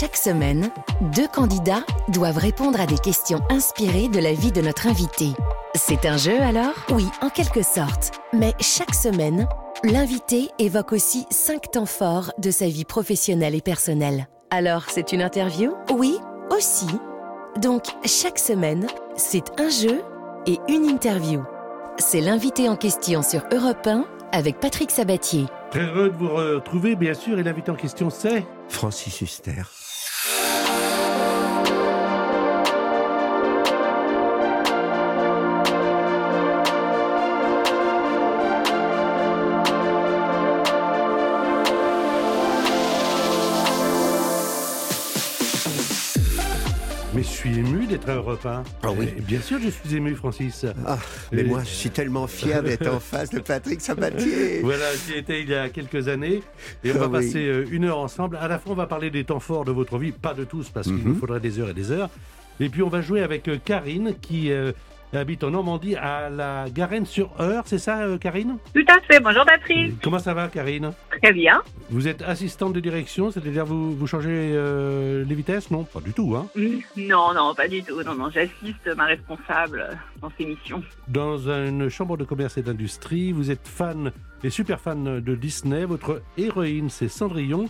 [0.00, 0.70] Chaque semaine,
[1.14, 5.28] deux candidats doivent répondre à des questions inspirées de la vie de notre invité.
[5.76, 6.74] C'est un jeu alors?
[6.90, 8.10] Oui, en quelque sorte.
[8.32, 9.46] Mais chaque semaine,
[9.84, 14.26] l'invité évoque aussi cinq temps forts de sa vie professionnelle et personnelle.
[14.50, 15.74] Alors, c'est une interview?
[15.92, 16.18] Oui,
[16.50, 16.88] aussi.
[17.62, 20.02] Donc, chaque semaine, c'est un jeu
[20.46, 21.44] et une interview.
[21.98, 25.46] C'est l'invité en question sur Europe 1 avec Patrick Sabatier.
[25.70, 28.44] Très heureux de vous retrouver, bien sûr, et l'invité en question, c'est?
[28.68, 29.62] Francis Huster.
[47.26, 48.62] Suis ému d'être 1.
[48.82, 49.08] Ah oui.
[49.16, 50.64] Et bien sûr, je suis ému, Francis.
[50.86, 50.98] Ah,
[51.32, 54.60] mais Et- moi, je suis tellement fier d'être en face de Patrick Sabatier.
[54.62, 56.42] Voilà, j'y étais il y a quelques années
[56.84, 58.36] et on va Ah passer euh, une heure ensemble.
[58.40, 60.68] À la fois, on va parler des temps forts de votre vie, pas de tous
[60.70, 61.04] parce qu'il Mhm.
[61.08, 62.10] nous faudrait des heures et des heures.
[62.60, 64.72] Et puis, on va jouer avec euh, Karine qui euh,
[65.16, 67.62] habite en Normandie à la Garenne-sur-Eure.
[67.66, 68.56] C'est ça, euh, Karine?
[68.74, 69.20] Tout à fait.
[69.20, 70.00] Bonjour Patrick.
[70.02, 70.92] Comment ça va, Karine?
[71.22, 71.62] Très bien.
[71.90, 75.70] Vous êtes assistante de direction, c'est-à-dire vous, vous changez euh, les vitesses?
[75.70, 76.34] Non, pas du tout.
[76.36, 76.46] Hein.
[76.56, 78.02] Mm, Non, non, pas du tout.
[78.02, 79.86] Non, non, j'assiste ma responsable
[80.20, 80.82] dans ses missions.
[81.08, 84.12] Dans une chambre de commerce et d'industrie, vous êtes fan
[84.42, 85.84] et super fan de Disney.
[85.84, 87.66] Votre héroïne, c'est Cendrillon.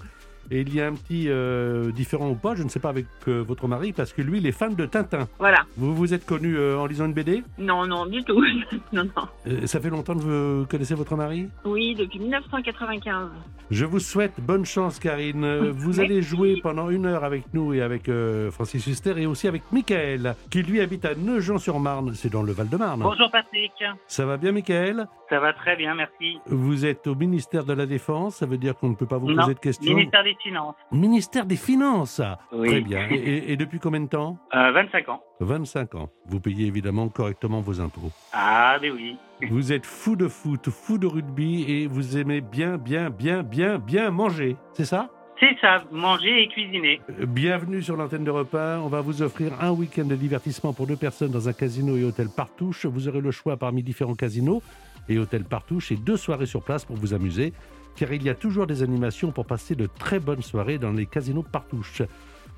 [0.50, 3.06] Et il y a un petit euh, différent ou pas, je ne sais pas avec
[3.28, 5.26] euh, votre mari, parce que lui, il est fan de Tintin.
[5.38, 5.64] Voilà.
[5.76, 8.42] Vous vous êtes connu euh, en lisant une BD Non, non, du tout.
[8.92, 9.28] non, non.
[9.46, 11.48] Euh, Ça fait longtemps que vous connaissez votre mari?
[11.64, 13.28] Oui, depuis 1995.
[13.70, 15.70] Je vous souhaite bonne chance, Karine.
[15.70, 16.00] Vous Merci.
[16.02, 19.62] allez jouer pendant une heure avec nous et avec euh, Francis Huster et aussi avec
[19.72, 22.12] Michael, qui lui habite à Nogent-sur-Marne.
[22.14, 23.00] C'est dans le Val-de-Marne.
[23.02, 23.72] Bonjour Patrick,
[24.06, 25.06] Ça va bien, Michael?
[25.30, 26.38] Ça va très bien, merci.
[26.46, 29.30] Vous êtes au ministère de la Défense, ça veut dire qu'on ne peut pas vous
[29.30, 29.94] Non, poser de questions?
[29.94, 32.20] Ministère des Finances, Ministère des Finances
[32.52, 32.68] Oui.
[32.68, 33.08] Très bien.
[33.10, 35.20] Et, et- et depuis combien de temps euh, 25 ans.
[35.40, 36.08] 25 ans.
[36.26, 38.10] Vous payez évidemment correctement vos impôts.
[38.32, 39.16] Ah, mais oui.
[39.50, 43.78] Vous êtes fou de foot, fou de rugby et vous aimez bien, bien, bien, bien,
[43.78, 44.56] bien manger.
[44.74, 45.10] C'est ça?
[45.40, 47.00] C'est ça, manger et cuisiner.
[47.20, 48.78] Euh, Bienvenue sur l'antenne de repas.
[48.78, 52.04] On va vous offrir un week-end de divertissement pour deux personnes dans un casino et
[52.04, 52.86] hôtel Partouche.
[52.86, 54.62] Vous aurez le choix parmi différents casinos
[55.08, 57.52] et hôtels Partouche et deux soirées sur place pour vous amuser.
[57.96, 61.06] Car il y a toujours des animations pour passer de très bonnes soirées dans les
[61.06, 62.02] casinos Partouche.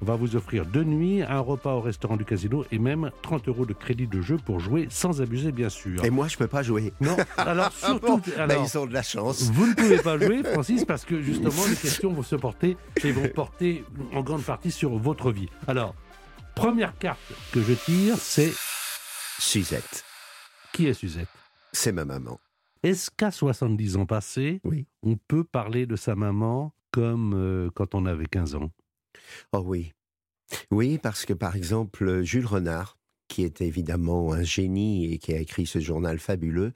[0.03, 3.49] On va vous offrir deux nuits, un repas au restaurant du casino et même 30
[3.49, 6.05] euros de crédit de jeu pour jouer sans abuser, bien sûr.
[6.05, 6.93] Et moi, je peux pas jouer.
[7.01, 9.45] Non, alors Ah surtout, bon alors, ils ont de la chance.
[9.45, 13.11] vous ne pouvez pas jouer, Francis, parce que justement, les questions vont se porter et
[13.13, 15.49] vont porter en grande partie sur votre vie.
[15.67, 15.95] Alors,
[16.55, 17.19] première carte
[17.53, 18.53] que je tire, c'est
[19.39, 20.05] Suzette,
[20.75, 21.29] qui est Suzette?
[21.73, 22.39] C'est ma maman.
[22.87, 24.87] Est-ce qu'à 70 ans passés, Oui.
[25.03, 28.71] on peut parler de sa maman comme euh, quand on avait 15 ans?
[29.53, 29.93] Oh oui.
[30.71, 35.39] Oui, parce que par exemple, Jules Renard, qui est évidemment un génie et qui a
[35.41, 36.75] écrit ce journal fabuleux,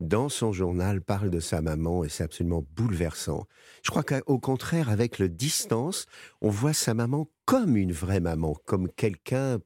[0.00, 3.46] dans son journal parle de sa maman et c'est absolument bouleversant.
[3.82, 6.06] Je crois qu'au contraire, avec le distance,
[6.40, 9.58] on voit sa maman comme une vraie maman, comme quelqu'un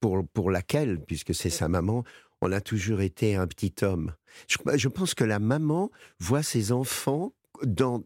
[0.00, 2.04] pour, pour laquelle, puisque c'est sa maman,
[2.44, 4.12] on a toujours été un petit homme.
[4.48, 5.90] Je, je pense que la maman
[6.20, 7.32] voit ses enfants
[7.64, 8.02] dans,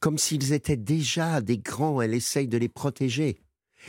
[0.00, 3.40] comme s'ils étaient déjà des grands, elle essaye de les protéger.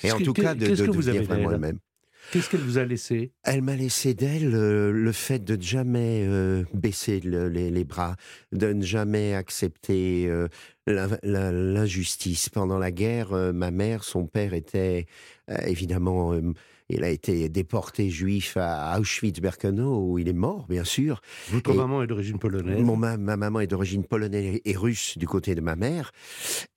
[0.03, 1.79] Et en que- tout cas, de, de que vous devenir avez vraiment elle-même.
[2.31, 3.31] Qu'est-ce qu'elle vous a laissé?
[3.43, 7.83] Elle m'a laissé d'elle euh, le fait de ne jamais euh, baisser le- les, les
[7.83, 8.15] bras,
[8.51, 10.47] de ne jamais accepter euh,
[11.23, 12.49] l'injustice.
[12.49, 15.07] Pendant la guerre, ma mère, son père était
[15.65, 16.33] évidemment,
[16.91, 21.21] il a été déporté juif à Auschwitz-Birkenau où il est mort, bien sûr.
[21.49, 22.81] Votre Et- maman est d'origine polonaise.
[22.81, 26.11] Mon, ma, ma maman est d'origine polonaise et russe du côté de ma mère.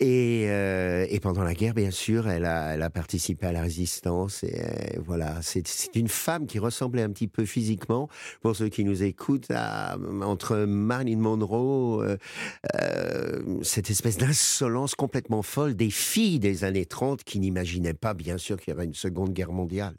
[0.01, 3.63] Et, euh, et pendant la guerre, bien sûr, elle a, elle a participé à la
[3.63, 4.43] résistance.
[4.45, 5.65] Et euh, voilà, c'est
[5.95, 8.09] une femme qui ressemblait un petit peu physiquement,
[8.43, 12.03] pour ceux qui nous écoutent, à, entre Marilyn Monroe,
[12.83, 18.39] euh, cette espèce d'insolence complètement folle des filles des années 30 qui n'imaginaient pas, bien
[18.39, 19.95] sûr, qu'il y aurait une seconde guerre mondiale.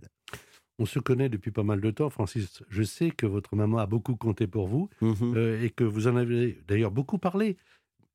[0.80, 2.63] On se connaît depuis pas mal de temps, Francis.
[2.69, 5.36] Je sais que votre maman a beaucoup compté pour vous Mhm.
[5.36, 7.57] euh, et que vous en avez d'ailleurs beaucoup parlé.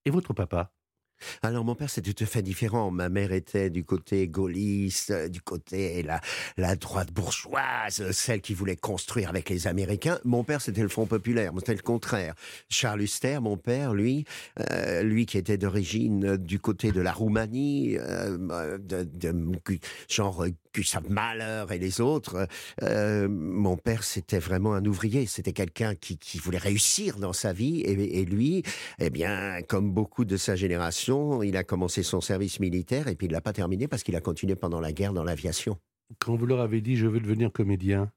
[0.06, 0.74] Et votre papa?
[1.43, 2.90] Alors mon père c'est tout à fait différent.
[2.90, 6.20] Ma mère était du côté gaulliste, euh, du côté la,
[6.56, 10.19] la droite bourgeoise, euh, celle qui voulait construire avec les Américains.
[10.25, 12.34] Mon père c'était le Front populaire, c'était le contraire.
[12.69, 14.25] Charles Huster, mon père, lui,
[14.70, 19.78] euh, lui qui était d'origine du côté de la Roumanie, de, de-
[20.08, 22.46] genre Gustave Mahler et les autres.
[22.82, 28.25] mon père c'était vraiment un ouvrier, c'était quelqu'un qui, voulait réussir dans sa vie et
[28.25, 28.62] lui,
[28.99, 31.09] eh bien, comme beaucoup de sa génération
[31.42, 34.20] il a commencé son service militaire et puis il l'a pas terminé parce qu'il a
[34.20, 35.78] continué pendant la guerre dans l'aviation.
[36.18, 38.10] Quand vous leur avez dit je veux devenir comédien,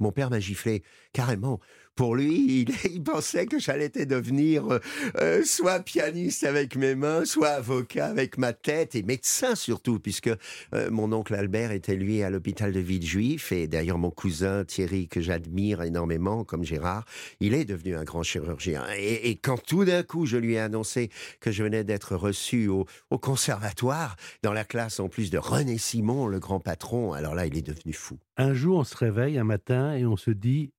[0.00, 0.82] Mon père m'a giflé,
[1.12, 1.60] carrément.
[1.94, 4.78] Pour lui, il, pensait que j'allais devenir euh,
[5.20, 10.30] euh, soit pianiste avec mes mains, soit avocat avec ma tête, et médecin surtout, puisque
[10.74, 15.06] euh, mon oncle Albert était lui à l'hôpital de Villejuif, et d'ailleurs mon cousin Thierry,
[15.06, 17.04] que j'admire énormément, comme Gérard,
[17.38, 18.84] il est devenu un grand chirurgien.
[18.96, 22.66] Et, et quand tout d'un coup je lui ai annoncé que je venais d'être reçu
[22.66, 27.36] au, au conservatoire, dans la classe en plus de René Simon, le grand patron, alors
[27.36, 28.18] là il est devenu fou.
[28.36, 30.72] un jour on se réveille un matin et on se dit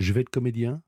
[0.00, 0.82] je vais être comédien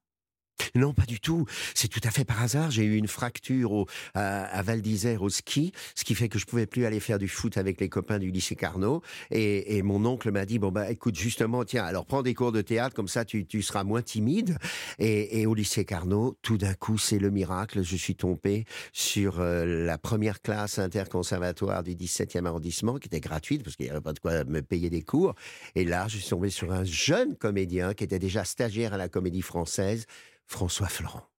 [0.75, 1.47] Non, pas du tout.
[1.75, 2.71] C'est tout à fait par hasard.
[2.71, 6.47] J'ai eu une fracture au- à, Val d'Isère au ski, ce qui fait que je
[6.47, 9.03] pouvais plus aller faire du foot avec les copains du lycée Carnot.
[9.31, 12.61] Et, mon oncle m'a dit bon bah écoute justement tiens alors prends des cours de
[12.61, 14.57] théâtre comme ça tu, tu seras moins timide.
[14.99, 17.83] Et, et au lycée Carnot, tout d'un coup c'est le miracle.
[17.83, 23.65] Je suis tombé sur euh, la première classe interconservatoire du 17e arrondissement qui était gratuite
[23.65, 25.35] parce qu'il n'y avait pas de quoi me payer des cours.
[25.75, 29.09] Et là je suis tombé sur un jeune comédien qui était déjà stagiaire à la
[29.09, 30.07] Comédie Française.
[30.47, 31.29] François Florent.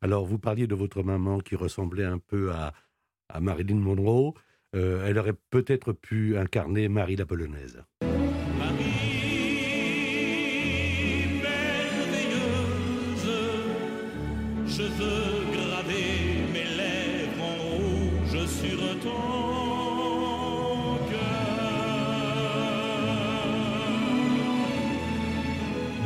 [0.00, 2.72] Alors, vous parliez de votre maman qui ressemblait un peu à,
[3.28, 4.34] à Marilyn Monroe.
[4.76, 7.82] Euh, elle aurait peut-être pu incarner Marie la Polonaise.
[8.02, 8.84] Marie
[11.42, 13.28] merveilleuse,
[14.66, 21.28] je veux graver mes lèvres en rouge sur ton cœur.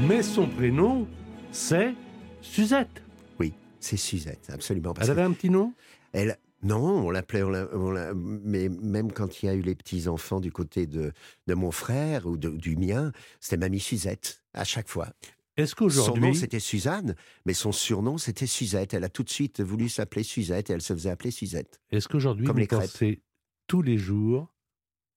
[0.09, 1.09] Mais son prénom,
[1.51, 1.95] c'est
[2.43, 3.03] Suzette.
[3.39, 4.93] Oui, c'est Suzette, absolument.
[4.95, 5.73] Parce Elle avait un petit nom?
[6.13, 10.09] Elle, non, on l'appelait, on on mais même quand il y a eu les petits
[10.09, 11.13] enfants du côté de,
[11.47, 15.09] de mon frère ou de- du mien, c'était mamie Suzette à chaque fois.
[15.57, 18.95] Est-ce Son nom qu'aujourd'hui, c'était Suzanne, mais son surnom c'était Suzette.
[18.95, 21.81] Elle a tout de suite voulu s'appeler Suzette et elle se faisait appeler Suzette.
[21.91, 22.81] est-ce qu'aujourd'hui vous les crêpes.
[22.81, 23.21] pensez
[23.67, 24.53] tous les jours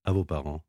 [0.04, 0.64] à vos parents?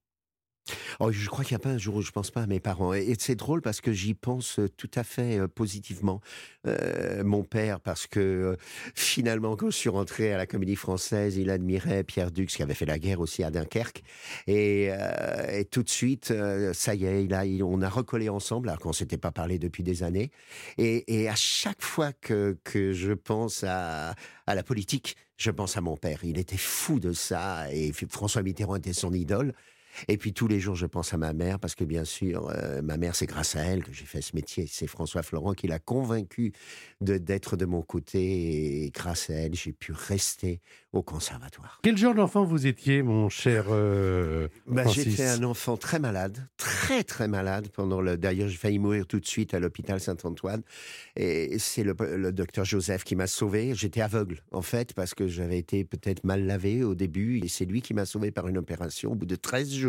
[1.00, 2.60] Oh, je crois qu'il n'y a pas un jour où je pense pas à mes
[2.60, 2.92] parents.
[2.92, 6.20] Et, c'est drôle parce que j'y pense euh, tout à fait euh, positivement.
[6.66, 8.56] Euh, mon père, parce que
[8.94, 12.74] finalement, quand je suis rentré à la Comédie Française, il admirait Pierre Dux, qui avait
[12.74, 14.02] fait la guerre aussi à Dunkerque.
[14.46, 14.90] Et,
[15.70, 16.32] tout de suite,
[16.72, 20.30] ça y est, on a recollé ensemble, alors qu'on s'était pas parlé depuis des années.
[20.78, 24.14] Et, à chaque fois que, je pense à
[24.46, 26.20] la politique, je pense à mon père.
[26.24, 27.72] Il était fou de ça.
[27.72, 29.52] Et François Mitterrand était son idole.
[30.08, 32.82] Et puis tous les jours, je pense à ma mère, parce que bien sûr, euh,
[32.82, 34.66] ma mère, c'est grâce à elle que j'ai fait ce métier.
[34.68, 36.52] C'est François Florent qui l'a convaincu
[37.00, 38.84] d'être de mon côté.
[38.84, 40.60] Et grâce à elle, j'ai pu rester
[40.92, 41.80] au conservatoire.
[41.82, 47.04] Quel genre d'enfant vous étiez, mon cher euh, Bah, J'étais un enfant très malade, très
[47.04, 47.68] très malade.
[47.68, 50.62] Pendant le, d'ailleurs, j'ai failli mourir tout de suite à l'hôpital Saint-Antoine.
[51.16, 53.74] Et c'est le, le docteur Joseph qui m'a sauvé.
[53.74, 57.40] J'étais aveugle, en fait, parce que j'avais été peut-être mal lavé au début.
[57.44, 59.12] Et c'est lui qui m'a sauvé par une opération.
[59.12, 59.85] Au bout de 13 jours,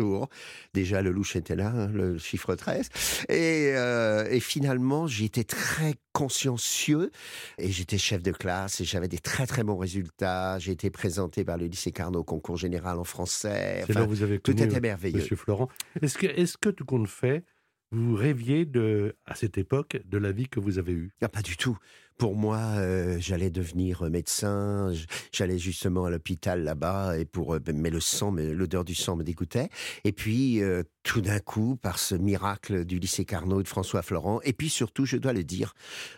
[0.74, 2.88] déjà le louche était là, hein, le chiffre 13.
[3.28, 7.10] Et, euh, et finalement, j'étais très consciencieux
[7.58, 10.58] et j'étais chef de classe et j'avais des très très bons résultats.
[10.58, 13.84] J'ai été présenté par le lycée Carnot au concours général en français.
[13.86, 15.18] C'est là Enfin, où vous avez tout connu était merveilleux.
[15.18, 15.68] Monsieur Florent.
[16.02, 17.44] Est-ce que, est-ce que tout compte fait,
[17.90, 21.10] vous rêviez de, à cette époque de la vie que vous avez eue?
[21.22, 21.78] Ah, pas du tout.
[22.18, 24.92] Pour moi, euh, j'allais devenir médecin.
[24.92, 29.14] j- J'allais justement à l'hôpital là-bas et pour euh, mais le sang, l'odeur du sang
[29.14, 29.68] me dégoûtait.
[30.02, 34.40] Et puis euh, tout d'un coup, par ce miracle du lycée Carnot de François Florent,
[34.42, 35.74] et puis surtout, je dois le dire,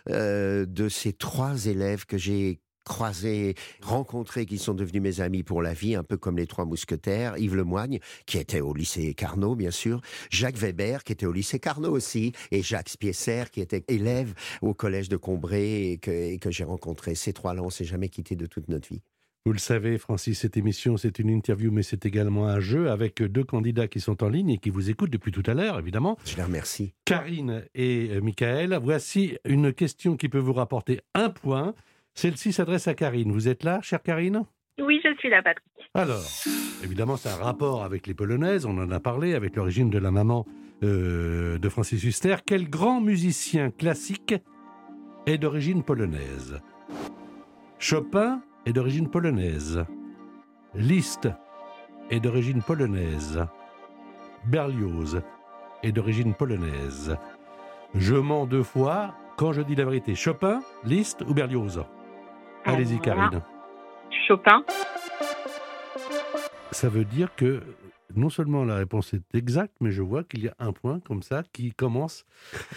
[0.09, 5.61] euh, de ces trois élèves que j'ai croisés, rencontrés, qui sont devenus mes amis pour
[5.61, 9.55] la vie, un peu comme les trois mousquetaires, Yves Lemoigne, qui était au lycée Carnot,
[9.55, 13.83] bien sûr, Jacques Weber, qui était au lycée Carnot aussi, et Jacques Spiesser, qui était
[13.87, 17.15] élève au collège de Combray et que, et que j'ai rencontré.
[17.15, 19.01] Ces trois-là, on s'est jamais quittés de toute notre vie.
[19.43, 23.23] Vous le savez, Francis, cette émission, c'est une interview, mais c'est également un jeu avec
[23.23, 26.15] deux candidats qui sont en ligne et qui vous écoutent depuis tout à l'heure, évidemment.
[26.25, 26.93] Je les remercie.
[27.05, 28.79] Karine et Michael.
[28.83, 31.73] Voici une question qui peut vous rapporter un point.
[32.13, 33.31] Celle-ci s'adresse à Karine.
[33.31, 34.43] Vous êtes là, chère Karine?
[34.79, 35.65] Oui, je suis là, Patrick.
[35.93, 36.23] Alors,
[36.83, 40.11] évidemment, c'est un rapport avec les Polonaises, on en a parlé, avec l'origine de la
[40.11, 40.45] maman
[40.83, 42.37] euh, de Francis Huster.
[42.45, 44.35] Quel grand musicien classique
[45.25, 46.59] est d'origine polonaise?
[47.77, 49.85] Chopin est d'origine polonaise.
[50.73, 51.27] Liszt
[52.09, 53.45] est d'origine polonaise.
[54.45, 55.21] Berlioz
[55.83, 57.17] est d'origine polonaise.
[57.93, 60.15] Je mens deux fois quand je dis la vérité.
[60.15, 61.83] Chopin, Liszt ou Berlioz?
[62.65, 63.41] Allez-y, Karine.
[64.27, 64.63] Chopin.
[66.71, 67.61] Ça veut dire que
[68.15, 71.21] non seulement la réponse est exacte, mais je vois qu'il y a un point comme
[71.23, 72.25] ça qui commence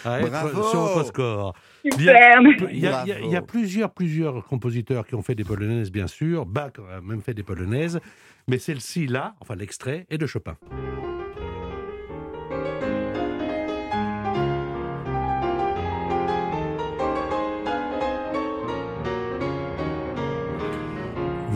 [0.04, 1.54] à être Bravo sur votre score.
[1.84, 1.96] Super.
[2.00, 3.46] Il y a, il y a- il y a- il y a Bravo.
[3.46, 6.46] plusieurs, plusieurs compositeurs qui ont fait des polonaises, bien sûr.
[6.46, 8.00] Bach a même fait des polonaises.
[8.46, 10.56] Mais celle-ci, là, enfin l'extrait, est de Chopin.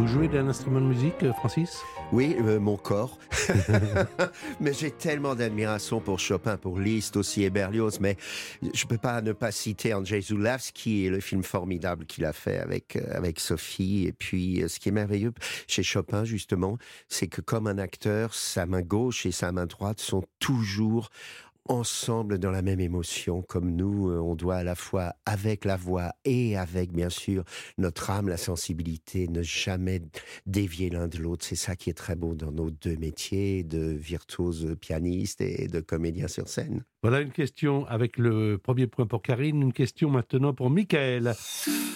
[0.09, 1.83] Jouez d'un instrument de musique, euh, Francis?
[2.13, 3.19] Oui, euh, mon corps.
[4.61, 8.17] mais j'ai tellement d'admiration pour Chopin, pour Liszt aussi et Berlioz, mais
[8.73, 12.59] je peux pas ne pas citer Andrzej Zulawski et le film formidable qu'il a fait
[12.59, 14.07] avec, euh, avec Sophie.
[14.07, 15.33] Et puis, ce qui est merveilleux
[15.67, 20.01] chez Chopin, justement, c'est que comme un acteur, sa main gauche et sa main droite
[20.01, 21.11] sont toujours
[21.69, 25.77] ensemble dans la même émotion, comme nous, euh, on doit à la fois avec la
[25.77, 27.45] voix et avec, bien sûr,
[27.77, 30.01] notre âme, la sensibilité, ne jamais
[30.47, 31.45] dévier l'un de l'autre.
[31.45, 35.81] C'est ça qui est très beau dans nos deux métiers de virtuose pianiste et de
[35.81, 36.85] comédien sur scène.
[37.03, 39.63] Voilà une question avec le premier point pour Karine.
[39.63, 41.35] Une question maintenant pour Michael,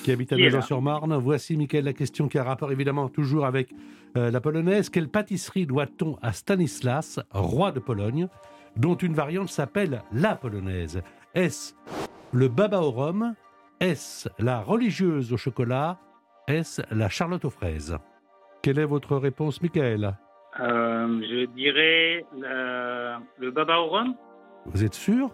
[0.04, 1.16] qui habite à Nogent-sur-Marne.
[1.16, 3.70] Voici, Michael, la question qui a rapport évidemment toujours avec
[4.16, 4.90] euh, la polonaise.
[4.90, 8.28] Quelle pâtisserie doit-on à Stanislas, roi de Pologne,
[8.76, 11.02] dont une variante s'appelle la polonaise.
[11.34, 11.74] Est-ce
[12.32, 13.34] le baba au rhum.
[13.80, 15.98] Est-ce la religieuse au chocolat.
[16.48, 17.96] Est-ce la charlotte aux fraises.
[18.62, 20.16] Quelle est votre réponse, Michael
[20.60, 24.14] Euh, je dirais le, le baba au rhum.
[24.66, 25.30] Vous êtes sûr?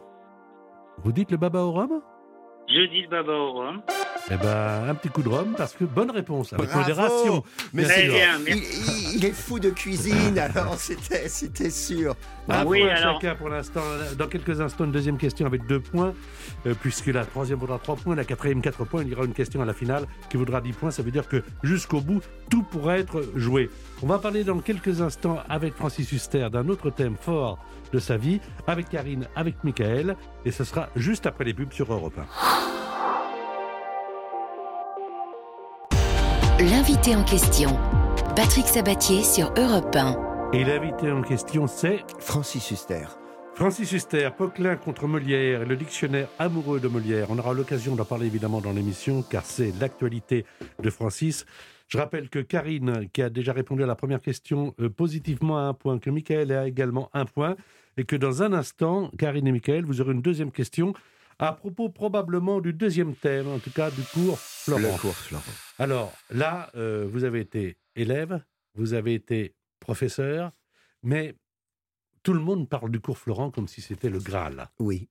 [0.98, 2.00] Vous dites le baba au rhum?
[2.70, 3.80] Je dis le baba au rhum.
[4.30, 7.42] Eh ben, un petit coup de rhum, parce que bonne réponse, avec Bravo modération.
[7.72, 8.12] Mais bien Très sûr.
[8.12, 9.10] bien, Il, merci.
[9.14, 12.14] il- il est fou de cuisine, alors c'était, c'était sûr.
[12.50, 13.20] Un Oui, point alors.
[13.22, 13.80] chacun pour l'instant.
[14.18, 16.12] Dans quelques instants, une deuxième question avec deux points,
[16.66, 19.02] euh, puisque la troisième vaudra trois points, la quatrième quatre points.
[19.02, 20.90] Il y aura une question à la finale qui vaudra dix points.
[20.90, 22.20] Ça veut dire que jusqu'au bout,
[22.50, 23.70] tout pourrait être joué.
[24.02, 27.58] On va parler dans quelques instants avec Francis Huster d'un autre thème fort
[27.90, 31.92] de sa vie, avec Karine, avec Michael, et ce sera juste après les pubs sur
[31.92, 32.24] Europe 1.
[36.60, 37.78] L'invité en question.
[38.34, 40.50] Patrick Sabatier sur Europe 1.
[40.52, 43.06] Et l'invité en question, c'est Francis Huster.
[43.54, 47.26] Francis Huster, Poquelin contre Molière et le dictionnaire amoureux de Molière.
[47.30, 50.46] On aura l'occasion d'en parler évidemment dans l'émission car c'est l'actualité
[50.80, 51.44] de Francis.
[51.88, 55.62] Je rappelle que Karine, qui a déjà répondu à la première question euh, positivement à
[55.62, 57.56] un point, que Michael a également un point
[57.98, 60.94] et que dans un instant, Karine et Michael, vous aurez une deuxième question
[61.40, 64.80] à propos probablement du deuxième thème, en tout cas du cours Florent.
[64.80, 65.44] Le cours Florent.
[65.78, 68.42] Alors là, euh, vous avez été élève,
[68.74, 70.52] vous avez été professeur,
[71.02, 71.34] mais
[72.22, 74.68] tout le monde parle du cours Florent comme si c'était le Graal.
[74.78, 75.08] Oui.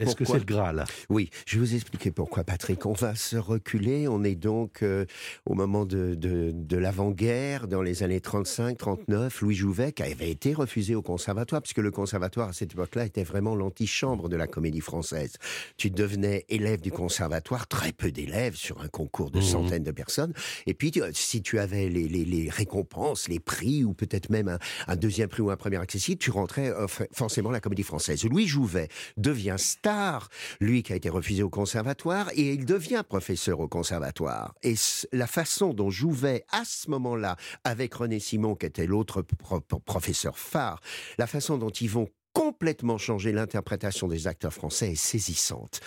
[0.00, 0.84] Est-ce que c'est le Graal?
[1.08, 2.86] Oui, je vais vous expliquer pourquoi, Patrick.
[2.86, 4.08] On va se reculer.
[4.08, 5.04] On est donc euh,
[5.46, 9.30] au moment de, de, de l'avant-guerre, dans les années 35-39.
[9.42, 13.24] Louis Jouvet qui avait été refusé au conservatoire, puisque le conservatoire, à cette époque-là, était
[13.24, 15.34] vraiment l'antichambre de la comédie française.
[15.76, 19.44] Tu devenais élève du conservatoire, très peu d'élèves sur un concours de Mhm.
[19.44, 20.32] centaines de personnes.
[20.66, 24.48] Et puis, tu- si tu avais les, les- les récompenses, les prix, ou peut-être même
[24.48, 27.82] un, un deuxième prix ou un premier accessible, tu rentrais euh, forcément à la comédie
[27.82, 28.24] française.
[28.24, 29.89] Louis Jouvet devient star,
[30.60, 34.54] lui qui a été refusé au conservatoire, et il devient professeur au conservatoire.
[34.62, 34.74] Et
[35.12, 39.80] la façon dont Jouvet, à ce moment-là, avec René Simon, qui était l'autre pro- pro-
[39.80, 40.80] professeur phare,
[41.18, 42.08] la façon dont ils vont
[42.40, 45.80] complètement changer l'interprétation des acteurs français est saisissante.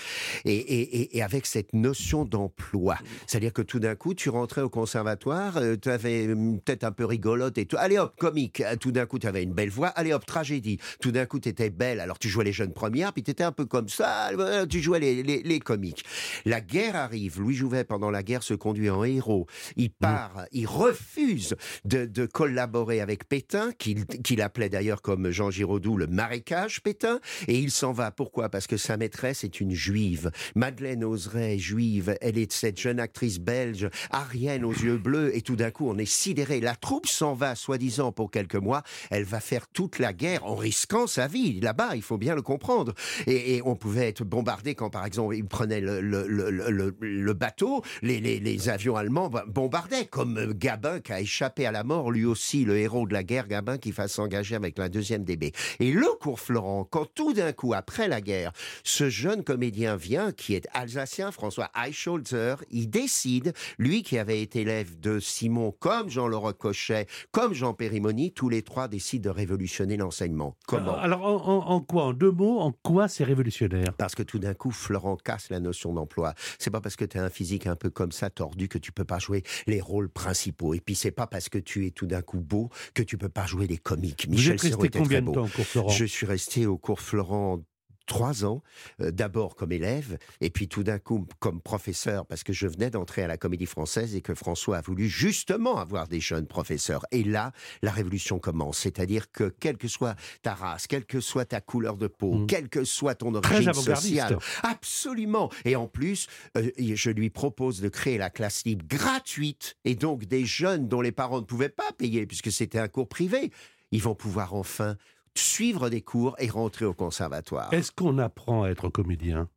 [0.45, 2.95] Et, et- et- et avec cette notion d'emploi.
[3.25, 7.57] C'est-à-dire que tout d'un coup, tu rentrais au conservatoire, tu avais peut-être un peu rigolote
[7.57, 7.75] et tout.
[7.79, 8.61] Allez hop, comique.
[8.61, 9.87] Euh, Tout d'un coup, tu avais une belle voix.
[9.87, 10.77] Allez hop, tragédie.
[11.01, 11.99] Tout d'un coup, tu étais belle.
[11.99, 14.29] Alors, tu jouais les jeunes premières, puis tu étais un peu comme ça.
[14.37, 16.03] euh, Tu jouais les, les- les comiques.
[16.45, 17.39] La guerre arrive.
[17.39, 19.47] Louis Jouvet, pendant la guerre, se conduit en héros.
[19.75, 21.55] Il part, il refuse
[21.85, 26.07] de, de collaborer avec Pétain, qu'il appelait d'ailleurs comme Jean Giraudoux le
[26.43, 28.11] marécage Pétain, et il s'en va.
[28.11, 28.49] Pourquoi?
[28.49, 30.31] Parce que sa maîtresse est une juive.
[30.55, 35.55] Madeleine Oseret, juive, elle est cette jeune actrice belge, arienne aux yeux bleus, et tout
[35.55, 36.59] d'un coup, on est sidéré.
[36.59, 38.83] La troupe s'en va, soi-disant, pour quelques mois.
[39.09, 41.61] Elle va faire toute la guerre en risquant sa vie.
[41.61, 42.93] Là-bas, il faut bien le comprendre.
[43.27, 49.31] Et, on pouvait être bombardé quand, par exemple, il prenait le, bateau, les, avions allemands
[49.47, 53.13] bombardaient, comme euh, Gabin qui a échappé à la mort, lui aussi, le héros de
[53.13, 55.53] la guerre, Gabin, qui va s'engager avec la deuxième DB.
[55.79, 58.53] Et le cours Florent quand tout d'un coup, après la guerre,
[58.85, 64.61] ce jeune comédien vient, qui est alsacien, François Eichholzer, il décide, lui qui avait été
[64.61, 69.97] élève de Simon, comme Jean-Laurent Cochet, comme Jean Périmoni, tous les trois décident de révolutionner
[69.97, 70.55] l'enseignement.
[70.65, 70.95] Comment?
[70.95, 72.05] Alors, en, quoi?
[72.05, 73.93] En deux mots, en quoi c'est révolutionnaire?
[73.97, 76.35] Parce que tout d'un coup, Florent casse la notion d'emploi.
[76.57, 78.93] C'est pas parce que tu as un physique un peu comme ça, tordu, que tu
[78.93, 80.73] peux pas jouer les rôles principaux.
[80.73, 83.27] Et puis c'est pas parce que tu es tout d'un coup beau que tu peux
[83.27, 84.29] pas jouer les comiques.
[84.29, 85.33] Michel Serrault était combien très de beau.
[85.33, 85.89] temps Florent?
[85.89, 87.59] Je suis resté au cours Florent
[88.05, 88.61] trois ans,
[88.99, 92.89] euh, d'abord comme élève, et puis tout d'un coup comme professeur, parce que je venais
[92.89, 97.05] d'entrer à la Comédie Française et que François a voulu justement avoir des jeunes professeurs.
[97.11, 101.45] Et là, la révolution commence, c'est-à-dire que quelle que soit ta race, quelle que soit
[101.45, 102.47] ta couleur de peau, Mm.
[102.47, 105.49] quelle que soit ton origine sociale, absolument.
[105.63, 106.27] Et en plus,
[106.57, 111.01] euh, je lui propose de créer la classe libre gratuite, et donc des jeunes dont
[111.01, 113.51] les parents ne pouvaient pas payer, puisque c'était un cours privé,
[113.91, 114.97] ils vont pouvoir enfin
[115.35, 117.73] suivre des cours et rentrer au conservatoire.
[117.73, 119.49] Est-ce qu'on apprend à être comédien?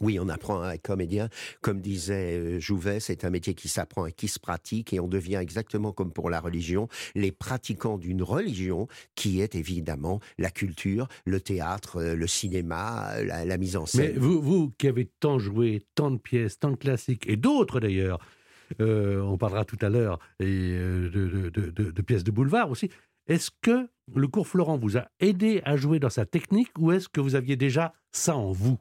[0.00, 1.28] Oui, on apprend à être comédien.
[1.60, 5.08] Comme disait euh, Jouvet, c'est un métier qui s'apprend et qui se pratique et on
[5.08, 11.08] devient exactement comme pour la religion, les pratiquants d'une religion qui est évidemment la culture,
[11.26, 14.18] le théâtre, euh, le cinéma, la, la mise en Mais scène.
[14.18, 18.20] vous, vous qui avez tant joué, tant de pièces, tant de classiques, et d'autres d'ailleurs,
[18.80, 22.70] euh, on parlera tout à l'heure, et euh, de, de- de- de pièces de boulevard
[22.70, 22.88] aussi,
[23.28, 27.08] est-ce que le cours Florent vous a aidé à jouer dans sa technique ou est-ce
[27.08, 28.78] que vous aviez déjà ça en vous?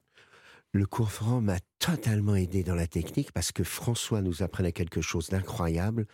[0.72, 5.02] Le cours franc m'a totalement aidé dans la technique parce que François nous apprenait quelque
[5.02, 6.08] chose d'incroyable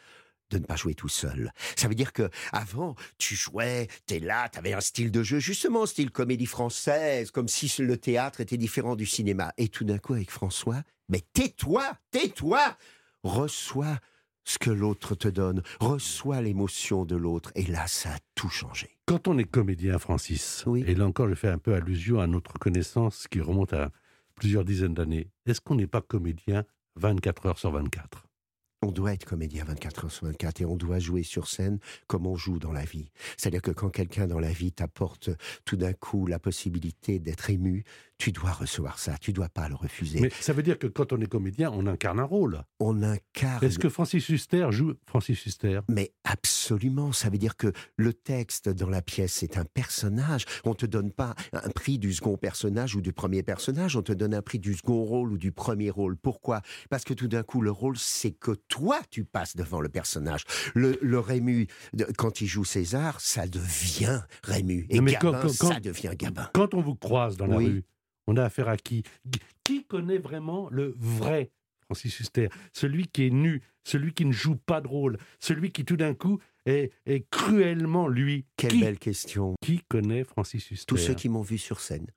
[0.50, 1.52] de ne pas jouer tout seul.
[1.76, 5.86] Ça veut dire que avant, tu jouais, t'es là, t'avais un style de jeu, justement
[5.86, 9.54] style comédie française, comme si le théâtre était différent du cinéma.
[9.58, 12.78] Et tout d'un coup, avec François, mais tais-toi, tais-toi,
[13.24, 14.00] reçois
[14.46, 17.52] ce que l'autre te donne, reçois l'émotion de l'autre.
[17.56, 18.90] Et là, ça a tout changé.
[19.06, 20.84] Quand on est comédien, Francis, Oui.
[20.88, 23.92] et là encore je fais un peu allusion à notre connaissance qui remonte à
[24.36, 26.64] plusieurs dizaines d'années, est-ce qu'on n'est pas comédien
[26.96, 28.26] 24 heures sur 24
[28.82, 32.26] On doit être comédien 24 heures sur 24 et on doit jouer sur scène comme
[32.28, 33.12] on joue dans la vie.
[33.38, 35.30] C'est-à-dire que quand quelqu'un dans la vie t'apporte
[35.66, 37.84] tout d'un coup la possibilité d'être ému,
[38.24, 40.22] tu dois recevoir ça, tu dois pas le refuser.
[40.22, 42.64] Mais ça veut dire que quand on est comédien, on incarne un rôle.
[42.80, 45.82] on incarne Est-ce que Francis Huster joue Francis Huster?
[45.90, 50.46] Mais absolument, ça veut dire que le texte dans la pièce, c'est un personnage.
[50.64, 54.14] On te donne pas un prix du second personnage ou du premier personnage, on te
[54.14, 56.16] donne un prix du second rôle ou du premier rôle.
[56.16, 56.62] Pourquoi?
[56.90, 60.44] Parce que tout d'un coup, le rôle, c'est que toi, tu passes devant le personnage.
[60.76, 61.68] Le, le Rému,
[62.18, 64.86] quand il joue César, ça devient Rému.
[64.90, 66.50] Et Non, mais quand- Gabin, quand- quand- ça devient Gabin.
[66.54, 67.66] Quand on vous croise dans la Oui.
[67.68, 67.84] rue,
[68.28, 69.04] on a affaire à qui?
[69.64, 71.52] Qui connaît vraiment le vrai
[71.86, 72.50] Francis Huster?
[72.72, 76.14] Celui qui est nu, celui qui ne joue pas de rôle, celui qui tout d'un
[76.14, 78.46] coup est, est cruellement lui.
[78.58, 79.56] Quelle qui, belle question.
[79.62, 80.86] qui connaît Francis Huster?
[80.88, 82.08] Tous ceux qui m'ont vu sur scène.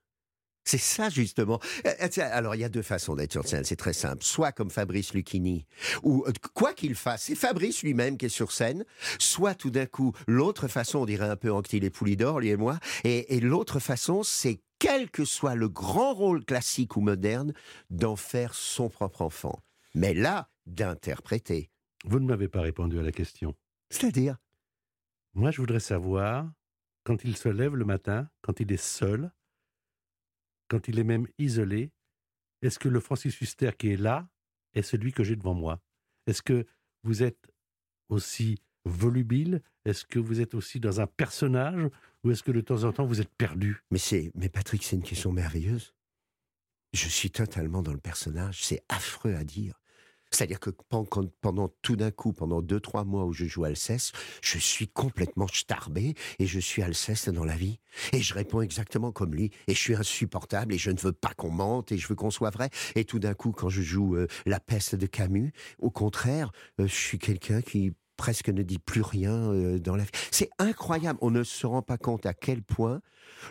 [0.69, 1.61] C'est ça, justement.
[1.87, 3.63] Euh, euh, Alors, il y a deux façons d'être sur scène.
[3.63, 4.25] C'est très simple.
[4.25, 5.65] Soit comme Fabrice Lucchini,
[6.03, 8.85] ou euh, quoi qu'il fasse, c'est Fabrice lui-même qui est sur scène.
[9.21, 12.57] Soit tout d'un coup, l'autre façon, on dirait un peu Anctil et Poulidor, lui et
[12.57, 12.81] moi.
[13.05, 17.53] Et, et l'autre façon, c'est quel que soit le grand rôle classique ou moderne,
[17.91, 19.63] d'en faire son propre enfant.
[19.95, 21.71] Mais là, d'interpréter.
[22.05, 23.55] Vous ne m'avez pas répondu à la question.
[23.91, 24.37] C'est-à-dire?
[25.35, 26.51] Moi, je voudrais savoir,
[27.05, 29.33] quand il se lève le matin, quand il est seul,
[30.69, 31.93] quand il est même isolé,
[32.63, 34.29] est-ce que le Francis Huster qui est là
[34.75, 35.81] est celui que j'ai devant moi?
[36.27, 36.67] Est-ce que
[37.03, 37.53] vous êtes
[38.09, 39.63] aussi volubile?
[39.85, 41.91] Est-ce que vous êtes aussi dans un personnage
[42.25, 43.83] Ou est-ce que de temps en temps vous êtes perdu?
[43.91, 45.93] Mais c'est, mais Patrick, c'est une question merveilleuse.
[46.93, 48.65] Je suis totalement dans le personnage.
[48.65, 49.81] C'est affreux à dire.
[50.31, 54.13] C'est-à-dire que pendant, pendant tout d'un coup, pendant deux, trois mois où je joue Alceste,
[54.43, 57.79] je suis complètement starbé et je suis Alceste dans la vie.
[58.13, 59.51] Et je réponds exactement comme lui.
[59.69, 62.31] Et je suis insupportable et je ne veux pas qu'on mente et je veux qu'on
[62.31, 62.71] soit vrai.
[62.97, 66.87] Et tout d'un coup, quand je joue euh, La peste de Camus, au contraire, euh,
[66.87, 70.11] je suis quelqu'un qui presque ne dit plus rien euh, dans la vie.
[70.31, 71.19] C'est incroyable.
[71.23, 73.01] On ne se rend pas compte à quel point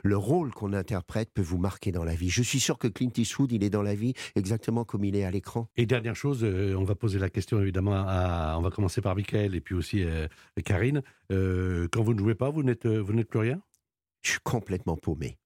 [0.04, 2.30] le rôle qu'on interprète peut vous marquer dans la vie.
[2.30, 5.24] Je suis sûr que Clint Eastwood, il est dans la vie exactement comme il est
[5.24, 5.68] à l'écran.
[5.76, 8.56] Et dernière chose, euh, on va poser la question évidemment à.
[8.58, 10.28] On va commencer par Michael et puis aussi euh,
[10.64, 11.02] Karine.
[11.32, 13.62] Euh, quand vous ne jouez pas, vous n'êtes, vous n'êtes plus rien?
[14.22, 15.38] Je suis complètement paumé.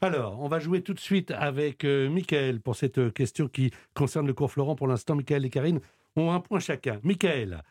[0.00, 4.26] Alors, on va jouer tout de suite avec euh, Michael pour cette question qui concerne
[4.26, 4.74] le cours Florent.
[4.74, 5.80] Pour l'instant, Michael et Karine
[6.16, 6.98] ont un point chacun.
[7.02, 7.62] Michael,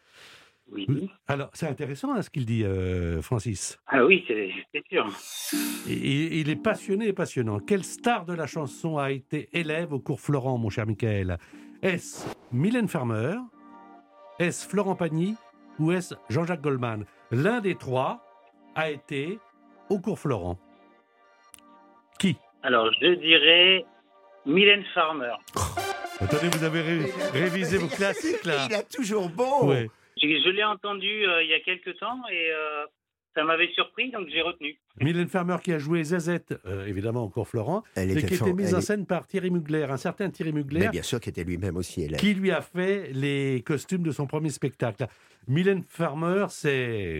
[0.71, 1.09] Oui.
[1.27, 3.77] alors c'est intéressant hein, ce qu'il dit, euh, Francis.
[3.87, 4.49] Ah oui, c'est
[4.89, 5.05] sûr.
[5.89, 7.59] Et- et- il est passionné et passionnant.
[7.59, 11.37] Quelle star de la chanson a été élève au cours Florent, mon cher Michael?
[11.81, 13.35] Est-ce Mylène Farmer?
[14.39, 15.35] Est-ce Florent Pagny?
[15.79, 17.05] Ou est-ce Jean-Jacques Goldman?
[17.31, 18.21] L'un des trois
[18.75, 19.39] a été
[19.89, 20.57] au cours Florent.
[22.63, 23.85] Alors, je dirais
[24.45, 25.33] Mylène Farmer.
[26.19, 29.69] Attendez, vous avez ré- révisé vos classiques là Il a toujours bon.
[29.69, 29.89] Ouais.
[30.21, 32.85] Je, je l'ai entendu euh, il y a quelques temps et euh,
[33.35, 34.77] ça m'avait surpris, donc j'ai retenu.
[34.99, 38.75] Mylène Farmer qui a joué Zazette, euh, évidemment encore Florent, Elle et qui était mise
[38.75, 41.43] en est- scène par Thierry Mugler, un certain Thierry Mugler, Mais bien sûr qu'il était
[41.45, 42.19] lui-même aussi élève.
[42.19, 45.07] qui lui a fait les costumes de son premier spectacle.
[45.47, 47.17] Mylène Farmer, c'est...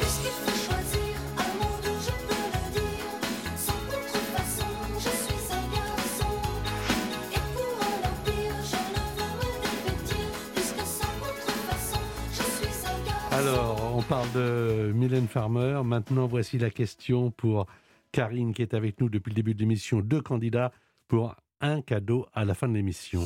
[14.11, 15.83] parle de Mylène Farmer.
[15.85, 17.65] Maintenant, voici la question pour
[18.11, 20.01] Karine qui est avec nous depuis le début de l'émission.
[20.01, 20.73] Deux candidats
[21.07, 23.23] pour un cadeau à la fin de l'émission.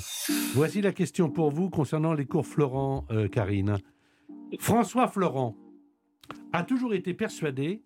[0.53, 3.79] Voici la question pour vous concernant les cours Florent, euh, Karine.
[4.59, 5.55] François Florent
[6.53, 7.81] a toujours été persuadé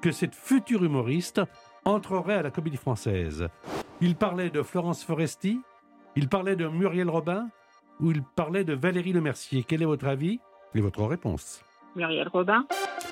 [0.00, 1.40] que cette future humoriste
[1.84, 3.48] entrerait à la comédie française.
[4.00, 5.58] Il parlait de Florence Foresti,
[6.14, 7.48] il parlait de Muriel Robin
[7.98, 9.64] ou il parlait de Valérie Lemercier.
[9.66, 10.38] Quel est votre avis
[10.76, 11.64] et votre réponse?
[11.98, 12.64] Muriel Robin.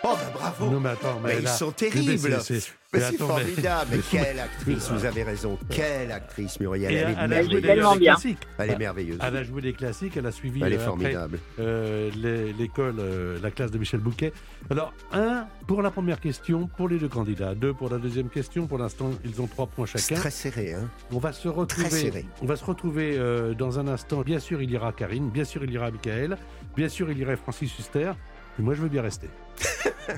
[0.03, 0.71] Oh, ben bravo.
[0.71, 2.19] Non, mais attends, mais Mais ils sont mais terribles.
[2.41, 3.91] c'est- c'est- Mais mais c'est formidable.
[3.91, 5.59] Mais quelle actrice, vous avez raison.
[5.69, 6.91] Quelle actrice, Muriel.
[6.93, 8.39] Elle est elle a joué des classiques.
[8.59, 9.19] Elle est merveilleuse.
[9.23, 11.39] Elle a joué des classiques, elle a suivi Elle est euh, après, formidable.
[11.59, 14.33] euh, l'é- l'école, euh, la classe de Michel Bouquet.
[14.71, 18.67] Alors, un pour la première question pour les deux candidats, deux pour la deuxième question.
[18.69, 20.21] Pour l'instant, ils ont trois points C'est chacun.
[20.21, 20.89] très serré, hein.
[21.13, 21.91] On va se Très retrouver.
[21.91, 22.25] serré.
[22.41, 24.21] On va se retrouver euh, dans un instant.
[24.23, 25.29] Bien sûr, il y aura Karine.
[25.29, 26.39] Bien sûr, il y aura Michael.
[26.77, 28.13] Bien sûr, il y aura Francis Huster.
[28.59, 29.29] Et moi, je veux bien rester.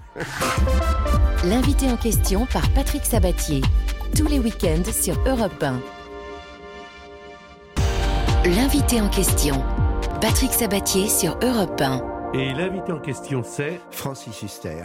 [1.44, 3.62] L'invité en question par Patrick Sabatier.
[4.16, 5.80] Tous les week-ends sur Europe 1.
[8.44, 9.62] L'invité en question.
[10.20, 12.32] Patrick Sabatier sur Europe 1.
[12.34, 13.80] Et l'invité en question, c'est.
[13.90, 14.84] Francis Huster.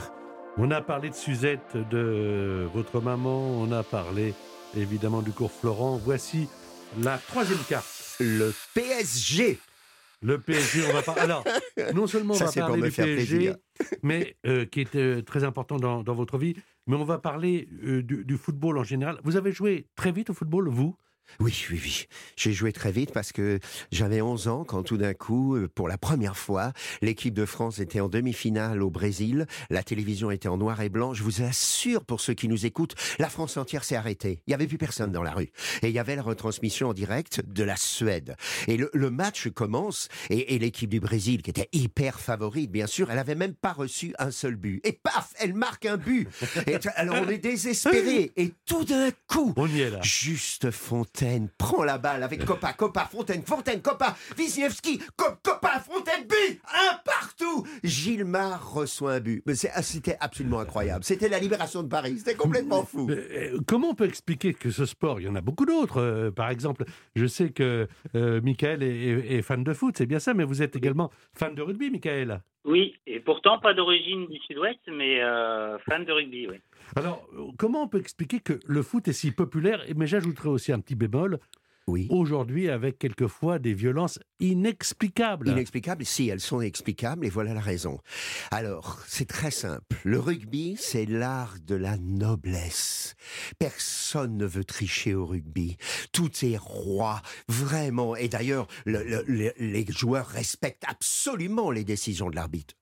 [0.57, 3.39] On a parlé de Suzette, de votre maman.
[3.39, 4.33] On a parlé
[4.75, 5.99] évidemment du cours Florent.
[6.03, 6.47] Voici
[7.01, 7.85] la troisième carte.
[8.19, 9.59] Le PSG.
[10.23, 11.21] Le PSG, on va parler.
[11.21, 11.43] Alors,
[11.93, 13.55] non seulement on Ça, va parler du PSG, plaisir.
[14.01, 16.55] mais euh, qui est euh, très important dans, dans votre vie,
[16.87, 19.19] mais on va parler euh, du, du football en général.
[19.23, 20.95] Vous avez joué très vite au football, vous?
[21.39, 22.05] Oui, oui, oui.
[22.35, 23.59] J'ai joué très vite parce que
[23.91, 27.79] j'avais 11 ans quand tout d'un coup, euh, pour la première fois, l'équipe de France
[27.79, 29.47] était en demi-finale au Brésil.
[29.69, 31.13] La télévision était en noir et blanc.
[31.13, 34.41] Je vous assure, pour ceux qui nous écoutent, la France entière s'est arrêtée.
[34.45, 35.51] Il n'y avait plus personne dans la rue.
[35.81, 38.35] Et il y avait la retransmission en direct de la Suède.
[38.67, 42.87] Et le, le match commence et, et l'équipe du Brésil, qui était hyper favorite, bien
[42.87, 44.81] sûr, elle avait même pas reçu un seul but.
[44.83, 46.27] Et paf, elle marque un but.
[46.67, 48.31] Et, alors on est désespéré.
[48.37, 49.99] Et tout d'un coup, On y est là.
[50.01, 50.71] Juste
[51.15, 56.59] Fontaine prend la balle avec Copa, Copa, Fontaine, Fontaine, Copa, Wisniewski, Cop, Copa, Fontaine, but,
[56.73, 57.67] un partout.
[57.83, 59.43] Gilmar reçoit un but.
[59.45, 61.03] Mais c'est- ah, c'était absolument incroyable.
[61.03, 62.15] C'était la libération de Paris.
[62.17, 63.05] C'était complètement fou.
[63.07, 66.01] Mais, euh, comment on peut expliquer que ce sport, il y en a beaucoup d'autres.
[66.01, 66.83] euh, par exemple,
[67.15, 70.43] je sais que euh, Michael est, est- est fan de foot, c'est bien ça, mais
[70.43, 72.41] vous êtes également fan de rugby, Michael.
[72.65, 76.55] Oui, et pourtant pas d'origine du sud-ouest, mais euh, fan de rugby, oui.
[76.95, 79.83] Alors, euh, comment on peut expliquer que le foot est si populaire?
[79.95, 81.39] Mais j'ajouterais aussi un petit bémol,
[81.87, 82.07] Oui.
[82.11, 85.49] aujourd'hui avec quelquefois des violences inexplicables.
[85.49, 87.99] Inexplicables, si elles sont explicables, et voilà la raison.
[88.51, 89.97] Alors, c'est très simple.
[90.03, 93.15] Le rugby, c'est l'art de la noblesse.
[93.59, 95.77] Personne ne veut tricher au rugby.
[96.11, 98.15] Tout est roi, vraiment.
[98.15, 102.75] Et d'ailleurs, le- le- le- les joueurs respectent absolument les décisions de l'arbitre.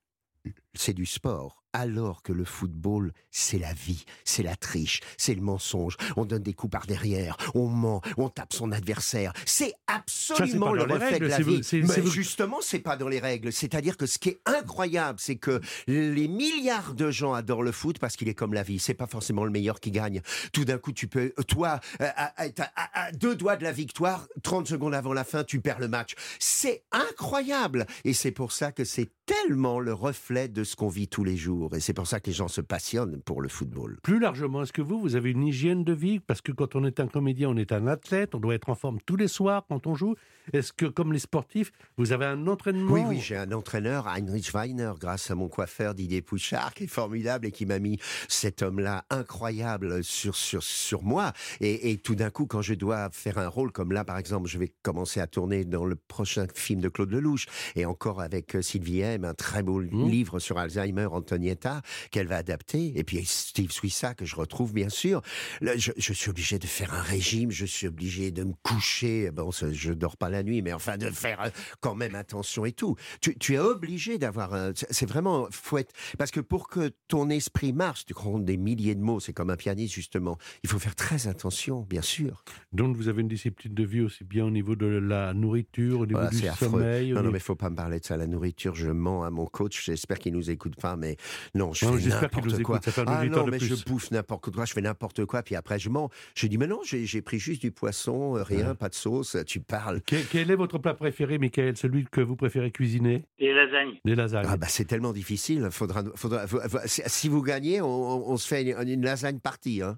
[0.74, 1.58] C'est du sport.
[1.74, 5.96] Alors que le football, c'est la vie, c'est la triche, c'est le mensonge.
[6.18, 9.32] On donne des coups par derrière, on ment, on tape son adversaire.
[9.46, 11.84] C'est absolument le reflet règles, de la vous- vie.
[11.88, 13.54] Mais justement, c'est pas dans les règles.
[13.54, 18.00] C'est-à-dire que ce qui est incroyable, c'est que les milliards de gens adorent le foot
[18.00, 18.78] parce qu'il est comme la vie.
[18.80, 20.22] C'est pas forcément le meilleur qui gagne.
[20.52, 23.72] Tout d'un coup, tu peux, toi, euh, à, à- à- à deux doigts de la
[23.72, 26.16] victoire, 30 secondes avant la fin, tu perds le match.
[26.38, 27.86] C'est incroyable.
[28.04, 31.36] Et c'est pour ça que c'est tellement le reflet de ce qu'on vit tous les
[31.38, 31.76] jours.
[31.76, 33.98] Et c'est pour ça que les gens se passionnent pour le football.
[34.04, 36.20] Plus largement, est-ce que vous, vous avez une hygiène de vie?
[36.20, 38.76] Parce que quand on est un comédien, on est un athlète, on doit être en
[38.76, 40.16] forme tous les soirs quand on joue.
[40.54, 44.52] Est-ce que, comme les sportifs, vous avez un entraînement Oui, oui, j'ai un entraîneur, Heinrich
[44.54, 48.62] Weiner, grâce à mon coiffeur Didier Pouchard, qui est formidable et qui m'a mis cet
[48.62, 51.34] homme-là incroyable sur, sur, sur moi.
[51.60, 54.50] Et, et tout d'un coup, quand je dois faire un rôle comme là, par exemple,
[54.50, 58.56] je vais commencer à tourner dans le prochain film de Claude Lelouch, et encore avec
[58.56, 60.10] euh, Sylvie M, un très beau Mmh.
[60.10, 62.94] livre sur Alzheimer, Antonietta, qu'elle va adapter.
[62.96, 65.22] Et puis Steve Swissa, que je retrouve, bien sûr.
[65.60, 69.32] Là, je, je suis obligé de faire un régime, je suis obligé de me coucher.
[69.32, 71.50] Bon, je dors pas la nuit, mais enfin, de faire euh,
[71.80, 72.96] quand même attention et tout.
[73.22, 74.72] Tu, tu es obligé d'avoir un.
[74.76, 75.48] c'est- vraiment.
[75.52, 79.20] Faut être, parce que pour que ton esprit marche, tu comptes des milliers de mots,
[79.20, 80.38] c'est comme un pianiste, justement.
[80.64, 82.44] Il faut faire très attention, bien sûr.
[82.74, 86.06] Donc vous avez une discipline de vie aussi bien au niveau de la nourriture, au
[86.06, 87.12] niveau Voilà, du sommeil.
[87.14, 88.18] Non, non, mais faut pas me parler de ça.
[88.18, 89.86] La nourriture, je mens à mon coach.
[89.86, 91.18] J'espère qu'il nous écoute pas, mais
[91.56, 92.78] non, je Non, fais j'espère qu'il n'importe nous quoi.
[92.78, 95.90] écoute, ah non, mais je bouffe n'importe quoi, je fais n'importe quoi, puis après je
[95.90, 96.10] mens.
[96.36, 98.76] Je dis, mais non, j'ai pris juste du poisson, euh, rien, Ouais.
[98.76, 99.36] pas de sauce.
[99.48, 100.02] Tu parles.
[100.06, 101.78] Quel, quel est votre plat préféré, Michael?
[101.78, 103.26] Celui que vous préférez cuisiner?
[103.40, 104.00] Et lasagne.
[104.06, 104.46] Les lasagnes.
[104.48, 105.70] Ah bah c'est tellement difficile.
[105.72, 109.82] Faudra, faudra, faut- si vous gagnez, on, on- on se fait une, une lasagne partie.
[109.82, 109.98] Hein.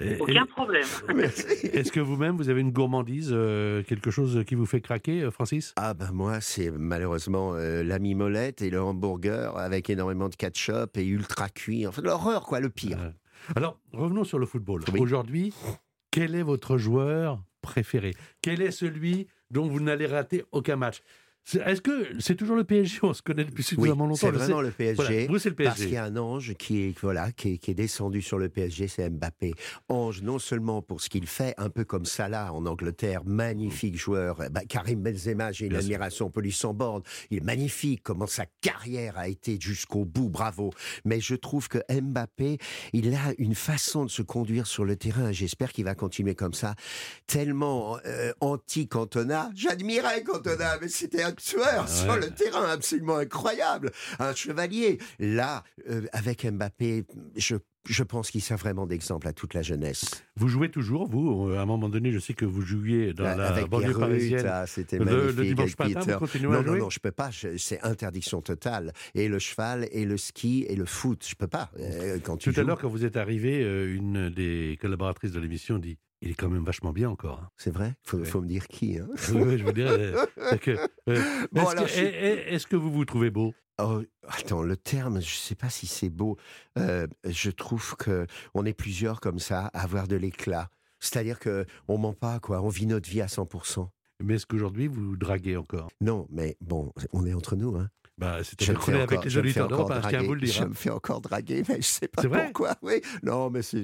[0.00, 0.86] Et- Aucun problème.
[1.18, 5.30] Est-ce que vous-même, vous avez une gourmandise, euh, quelque chose qui vous fait craquer, euh,
[5.30, 5.72] Francis?
[5.76, 10.96] Ah ben moi, c'est malheureusement euh, la mimolette et le hamburger avec énormément de ketchup
[10.96, 11.86] et ultra cuit.
[11.86, 12.98] Enfin, l'horreur, quoi, le pire.
[13.00, 13.10] Euh,
[13.56, 14.82] Alors, revenons sur le football.
[14.92, 15.00] Oui.
[15.00, 15.54] Aujourd'hui,
[16.10, 18.12] quel est votre joueur préféré.
[18.42, 21.00] Quel est celui dont vous n'allez rater aucun match?
[21.66, 24.14] Est-ce que c'est toujours le PSG On se connaît depuis Oui, suffisamment longtemps.
[24.16, 24.94] c'est vraiment le PSG.
[24.94, 25.98] Voilà, vous, c'est le Parce qu'il y PSG.
[25.98, 29.10] a un ange qui est, voilà, qui est, qui est descendu sur le PSG, c'est
[29.10, 29.54] Mbappé.
[29.88, 34.36] Ange, non seulement pour ce qu'il fait, un peu comme Salah en Angleterre, magnifique joueur.
[34.52, 35.80] Bah, Karim Benzema, j'ai une sûr.
[35.80, 37.02] admiration pour lui sans borne.
[37.30, 40.70] Il est magnifique, comment sa carrière a été jusqu'au bout, bravo.
[41.04, 42.58] Mais je trouve que Mbappé,
[42.92, 46.54] il a une façon de se conduire sur le terrain, j'espère qu'il va continuer comme
[46.54, 46.76] ça,
[47.26, 49.50] tellement euh, anti-Cantona.
[49.54, 52.20] J'admirais Cantona, mais c'était un tueur sur Ouais.
[52.20, 54.98] le terrain, absolument incroyable un chevalier.
[55.18, 57.04] Là, euh, avec Mbappé,
[57.36, 57.56] je,
[57.88, 60.04] je pense qu'il sert vraiment d'exemple à toute la jeunesse.
[60.36, 63.24] Vous jouez toujours, vous euh, À un moment donné, je sais que vous jouiez dans
[63.24, 64.46] Là, la avec banlieue parisienne.
[64.48, 65.44] Ah, c'était Le- le magnifique.
[65.56, 66.16] dimanche matin, vous Peter.
[66.18, 67.30] continuez non, à non, jouer non, je peux pas.
[67.58, 68.92] C'est interdiction totale.
[69.14, 71.70] Et le cheval, et le ski, et le foot, je peux pas.
[71.80, 75.40] Euh, quand tu Tout à l'heure, quand vous êtes arrivé, euh, une des collaboratrices de
[75.40, 77.40] l'émission dit il est quand même vachement bien encore.
[77.42, 77.48] hein.
[77.56, 77.94] c'est vrai?
[78.02, 78.24] Faut, Ouais.
[78.24, 78.98] faut me dire qui.
[78.98, 79.08] hein.
[79.34, 79.88] Oui, je veux dire.
[79.90, 80.68] euh, c'est
[81.08, 81.18] euh,
[81.52, 83.52] Bon, est-ce, que, je- est- vous vous trouvez beau?
[83.82, 86.36] Oh, attends, le terme, je sais pas si c'est beau.
[86.78, 90.68] Euh, je trouve que on est plusieurs comme ça à avoir de l'éclat.
[91.00, 92.62] C'est-à-dire que on ment pas, quoi.
[92.62, 93.88] On vit notre vie à 100%.
[94.22, 95.88] Mais est-ce qu'aujourd'hui, vous draguez encore?
[96.00, 97.88] Non, mais bon, on est entre nous, hein.
[98.18, 100.08] bah, Je C'est-à-dire me qu'on fais est avec les je me fais encore d'Europe, je
[100.10, 100.46] tiens à vous le draguer.
[100.52, 100.54] dire.
[100.54, 100.68] Je hein.
[100.68, 102.76] me fais encore draguer, mais je sais pas C'est pourquoi.
[102.82, 103.82] Oui, non, mais c'est.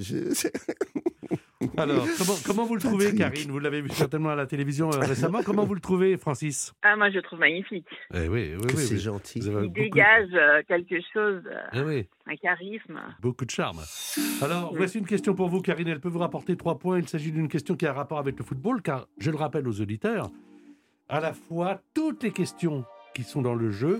[1.77, 3.13] Alors, comment, comment vous le trouvez.
[3.13, 3.51] Karine?
[3.51, 5.41] Vous l'avez vu certainement à la télévision euh, récemment.
[5.43, 6.73] Comment vous le trouvez, Francis?
[6.83, 7.85] Ah, moi, je le trouve magnifique.
[8.13, 8.77] Eh oui, oui, oui.
[8.77, 9.39] c'est gentil.
[9.39, 12.99] Il beaucoup- dégage euh, quelque chose, euh, Eh oui, un charisme.
[13.21, 13.79] beaucoup de charme.
[14.41, 15.89] Alors, voici une question pour vous, Karine.
[15.89, 16.97] Elle peut vous rapporter trois points.
[16.99, 19.67] Il s'agit d'une question qui a un rapport avec le football, car, je le rappelle
[19.67, 20.29] aux auditeurs,
[21.09, 23.99] à la fois, toutes les questions qui sont dans le jeu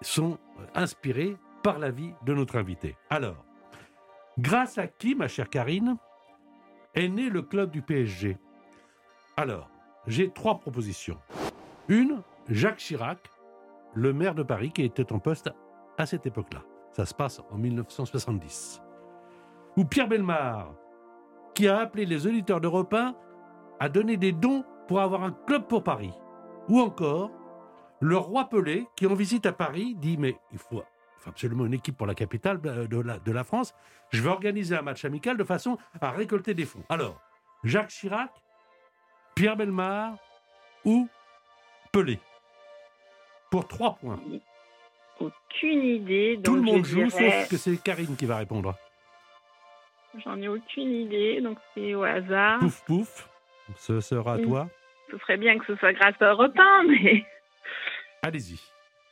[0.00, 0.38] sont
[0.74, 2.96] inspirées par la vie de notre invité.
[3.10, 3.44] Alors,
[4.38, 5.96] grâce à qui, ma chère Karine,
[6.94, 8.38] est né le club du PSG
[9.36, 9.70] Alors,
[10.06, 11.18] j'ai trois propositions.
[11.88, 13.30] Une, Jacques Chirac,
[13.94, 15.50] le maire de Paris, qui était en poste
[15.98, 16.62] à cette époque-là.
[16.92, 18.82] Ça se passe en 1970.
[19.76, 20.74] Ou Pierre Belmar,
[21.54, 23.14] qui a appelé les auditeurs d'Europe 1
[23.78, 26.12] à donner des dons pour avoir un club pour Paris.
[26.68, 27.30] Ou encore,
[28.00, 30.82] le roi Pelé, qui en visite à Paris, dit Mais il faut,
[31.20, 33.74] faut absolument une équipe pour la capitale de de la, de la France.
[34.10, 36.82] Je vais organiser un match amical de façon à récolter des fonds.
[36.88, 37.20] Alors,
[37.64, 38.30] Jacques Chirac,
[39.34, 40.14] Pierre Belmar
[40.84, 41.08] ou
[41.92, 42.18] Pelé?
[43.50, 44.20] Pour trois points.
[45.18, 46.36] Aucune idée.
[46.36, 48.74] Donc Tout le monde joue, dirais- sauf que c'est Karine qui va répondre.
[50.24, 52.58] J'en ai aucune idée, donc c'est au hasard.
[52.60, 53.28] Pouf, pouf.
[53.76, 54.68] Ce sera à toi.
[55.10, 57.24] Ce serait bien que ce soit grâce à Europe 1, mais
[58.22, 58.60] Allez-y.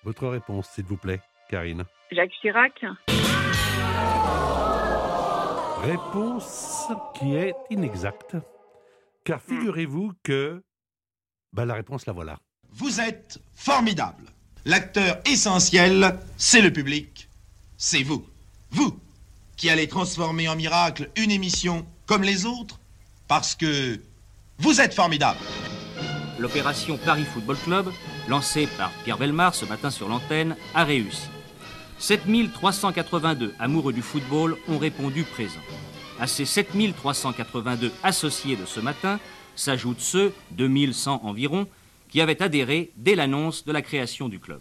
[0.04, 1.84] Votre réponse, s'il vous plaît, Karine.
[2.12, 2.84] Jacques Chirac.
[5.82, 8.37] Réponse qui est inexacte.
[9.24, 10.62] Car figurez-vous que.
[11.52, 12.38] Bah, la réponse, la voilà.
[12.70, 14.24] Vous êtes formidable.
[14.64, 17.28] L'acteur essentiel, c'est le public.
[17.76, 18.26] C'est vous.
[18.70, 18.98] Vous
[19.56, 22.78] qui allez transformer en miracle une émission comme les autres
[23.26, 24.00] parce que
[24.58, 25.40] vous êtes formidable.
[26.38, 27.92] L'opération Paris Football Club,
[28.28, 31.28] lancée par Pierre Belmar ce matin sur l'antenne, a réussi.
[31.98, 35.61] 7382 amoureux du football ont répondu présent.
[36.20, 39.18] À ces 7382 associés de ce matin
[39.56, 41.66] s'ajoutent ceux, 2100 environ,
[42.08, 44.61] qui avaient adhéré dès l'annonce de la création du club.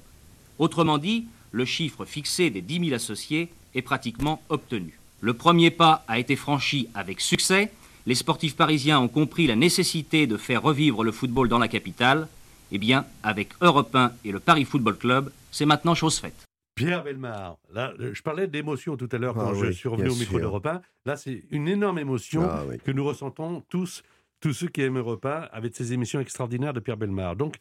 [0.60, 5.00] Autrement dit, le chiffre fixé des 10 000 associés est pratiquement obtenu.
[5.22, 7.72] Le premier pas a été franchi avec succès.
[8.06, 12.28] Les sportifs parisiens ont compris la nécessité de faire revivre le football dans la capitale.
[12.72, 16.47] Eh bien, avec Europe 1 et le Paris Football Club, c'est maintenant chose faite.
[16.78, 19.90] Pierre Belmar, là, euh, je parlais d'émotion tout à l'heure quand Ah je oui, suis
[19.90, 20.82] revenu au micro d'Europe 1.
[21.06, 22.78] Là, c'est une énorme émotion Ah oui.
[22.78, 24.04] que nous ressentons tous,
[24.40, 27.36] tous ceux qui aiment Europe 1, avec ces émissions extraordinaires de Pierre Belmar.
[27.36, 27.56] Donc,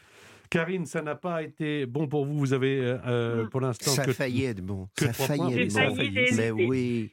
[0.50, 2.38] Karine, ça n'a pas été bon pour vous.
[2.38, 4.10] Vous avez, euh, euh, pour l'instant, Ça que...
[4.10, 4.88] a failli être bon.
[4.96, 5.50] que Ça a trois failli points.
[5.56, 5.74] être bon.
[5.74, 6.26] Ça a failli, failli.
[6.28, 7.10] j'ai Mais oui.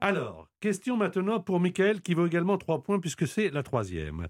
[0.00, 4.26] Alors, question maintenant pour Michael, qui vaut également 3 points, puisque c'est la troisième.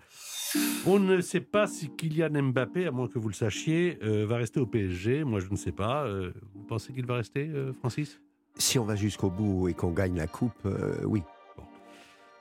[0.87, 4.37] On ne sait pas si Kylian Mbappé, à moins que vous le sachiez, euh, va
[4.37, 5.25] rester au PSG.
[5.25, 6.05] Moi, je ne sais pas.
[6.05, 8.21] Euh, vous pensez qu'il va rester, euh, Francis?
[8.57, 10.69] Si on va jusqu'au bout et qu'on gagne la coupe,
[11.05, 11.23] oui.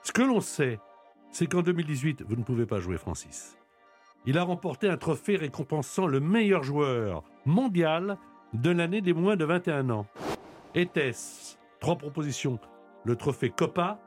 [0.02, 0.78] Ce que l'on sait,
[1.30, 3.56] c'est qu'en 2018, vous ne pouvez pas jouer Francis.
[4.26, 8.18] Il a remporté un trophée récompensant le meilleur joueur mondial
[8.52, 10.06] de l'année des moins de 21 ans.
[10.74, 12.58] Était-ce trois propositions
[13.04, 13.98] le trophée Copa,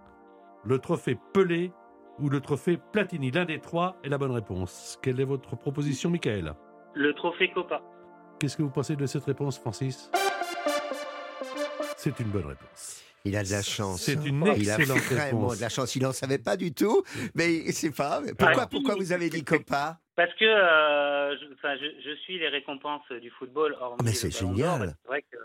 [0.64, 1.72] le trophée Pelé
[2.20, 4.98] ou le trophée Platini L'un des trois est la bonne réponse.
[5.02, 6.54] Quelle est votre proposition, Michael?
[6.94, 7.82] Le trophée Copa.
[8.40, 10.10] Qu'est-ce que vous pensez de cette réponse, Francis?
[11.98, 13.02] C'est une bonne réponse.
[13.28, 14.02] Il a de la chance.
[14.04, 15.58] C'est une Il a excellente vraiment réponse.
[15.58, 15.96] de la chance.
[15.96, 17.02] Il n'en savait pas du tout,
[17.34, 18.22] mais c'est pas.
[18.38, 18.68] Pourquoi, Ah.
[18.68, 23.02] pourquoi vous avez dit Copa Parce que euh, je, enfin, je, je suis les récompenses
[23.22, 23.76] du football.
[23.82, 24.96] Ah, mais c'est génial.
[25.02, 25.38] C'est vrai que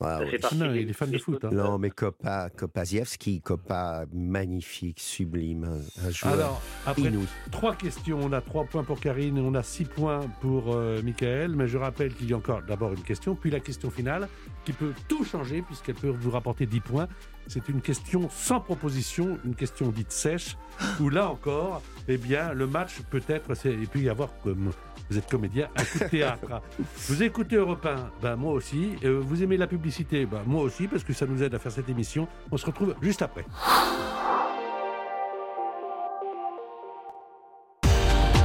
[0.00, 0.20] Ah,
[0.54, 1.50] Non, des- il est fan de foot, hein.
[1.52, 7.26] Non, mais Copa, Kopaziewski, Copa, magnifique, sublime, un, joueur Alors, après inouï.
[7.50, 8.18] Trois questions.
[8.20, 11.52] On a trois points pour Karine et on a six points pour euh, Michael.
[11.54, 14.28] Mais je rappelle qu'il y a encore d'abord une question, puis la question finale
[14.64, 17.08] qui peut tout changer puisqu'elle peut vous rapporter 10 points.
[17.46, 20.56] C'est une question sans proposition, une question dite sèche,
[21.00, 24.72] où là encore, eh bien, le match peut être, il peut y avoir, comme
[25.10, 26.62] vous êtes comédien, un coup de théâtre.
[27.08, 28.92] vous écoutez Europe 1, ben, moi aussi.
[29.04, 31.72] Euh, vous aimez la publicité, ben, moi aussi, parce que ça nous aide à faire
[31.72, 32.26] cette émission.
[32.50, 33.44] On se retrouve juste après.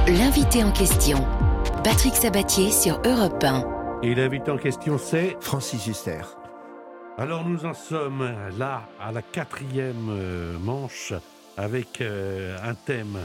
[0.06, 1.24] L'invité en question,
[1.84, 4.02] Patrick Sabatier sur Europe 1.
[4.02, 6.22] Et l'invité en question, c'est Francis Huster.
[7.18, 8.22] Alors nous en sommes
[8.58, 11.12] là à la quatrième euh, manche
[11.56, 13.18] avec euh, un thème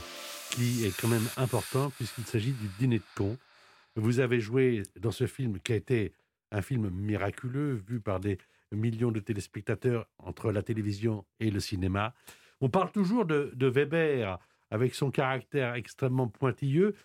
[0.51, 3.37] qui est quand même important puisqu'il s'agit du dîner de con.
[3.95, 6.13] Vous avez joué dans ce film qui a été
[6.51, 8.37] un film miraculeux vu par des
[8.71, 12.13] millions de téléspectateurs entre la télévision et le cinéma.
[12.59, 14.39] On parle toujours de, de Weber
[14.71, 16.95] avec son caractère extrêmement pointilleux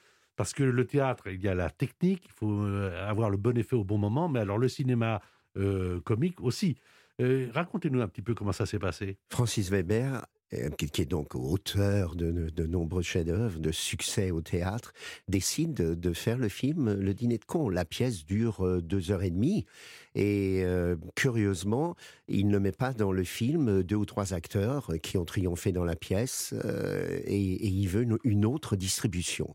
[0.40, 3.56] parce que le théâtre, il y a la technique, il faut euh, avoir le bon
[3.58, 5.20] effet au bon moment, mais alors le cinéma
[5.56, 6.76] euh, comique aussi.
[7.20, 9.18] Euh, Racontez-nous un petit peu comment ça s'est passé.
[9.28, 14.92] Francis Weber, euh, qui, est donc auteur de, de- nombreux chefs-d'œuvre, de succès au théâtre,
[15.28, 17.68] décide de, faire le film Le Dîner de con.
[17.68, 19.66] La pièce dure deux heures et demie.
[20.16, 21.94] Et euh, curieusement,
[22.26, 25.84] il ne met pas dans le film deux ou trois acteurs qui ont triomphé dans
[25.84, 29.54] la pièce euh, et, et il veut une, une autre distribution.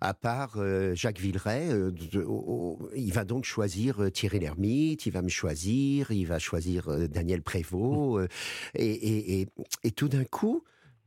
[0.00, 2.24] À part euh, Jacques Villeray, euh, de-
[2.94, 7.08] il va donc choisir euh, Thierry Lhermitte, il va me choisir, il va choisir euh,
[7.08, 8.20] Daniel Prévost.
[8.22, 8.28] euh,
[8.74, 9.48] et, et- et-
[9.82, 10.62] et tout d'un coup,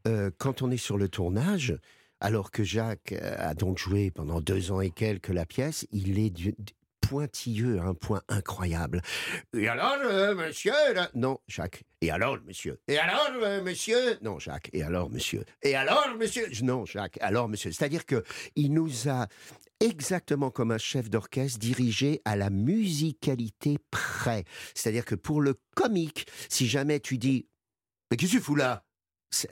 [0.07, 1.77] euh, quand on est sur le tournage,
[2.19, 6.19] alors que Jacques euh, a donc joué pendant deux ans et quelques la pièce, il
[6.19, 6.33] est
[7.09, 9.01] pointilleux à un point incroyable.
[9.53, 9.97] Et alors,
[10.35, 10.73] monsieur
[11.15, 11.83] Non, Jacques.
[12.01, 13.31] Et alors, monsieur Et alors,
[13.63, 14.69] monsieur Non, Jacques.
[14.73, 17.17] Et alors, monsieur Et alors, monsieur Non, Jacques.
[17.19, 17.71] Alors, monsieur.
[17.71, 18.23] C'est-à-dire que
[18.55, 19.27] il nous a
[19.79, 24.43] exactement comme un chef d'orchestre dirigé à la musicalité près.
[24.75, 27.47] C'est-à-dire que pour le comique, si jamais tu dis
[28.11, 28.85] Mais qu'est-ce que tu fous là?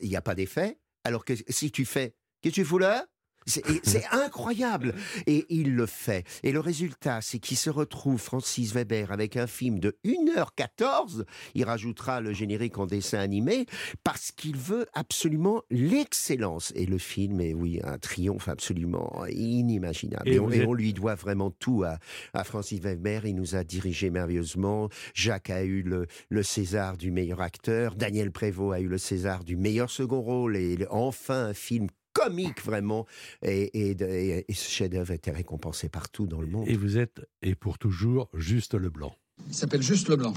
[0.01, 0.79] Il n'y a pas d'effet.
[1.03, 3.07] Alors que si tu fais Qu'est-ce que tu fous là?
[3.47, 4.93] C'est incroyable.
[5.25, 6.25] Et il le fait.
[6.43, 11.23] Et le résultat, c'est qu'il se retrouve, Francis Weber, avec un film de 1h14.
[11.55, 13.65] Il rajoutera le générique en dessin animé
[14.03, 16.71] parce qu'il veut absolument l'excellence.
[16.75, 20.27] Et le film est, oui, un triomphe absolument inimaginable.
[20.29, 21.97] Et Et, on, vous et êtes- on lui doit vraiment tout à,
[22.33, 23.25] à Francis Weber.
[23.25, 24.89] Il nous a dirigé merveilleusement.
[25.13, 27.95] Jacques a eu le, le César du meilleur acteur.
[27.95, 30.57] Daniel Prévost a eu le César du meilleur second rôle.
[30.57, 33.05] Et enfin, un film comique vraiment.
[33.41, 36.67] Et, et, et- et ce chef-d'œuvre était récompensé partout dans le monde.
[36.67, 39.15] Et vous êtes, et pour toujours, juste Leblanc.
[39.47, 40.33] Il s'appelle Juste Leblanc.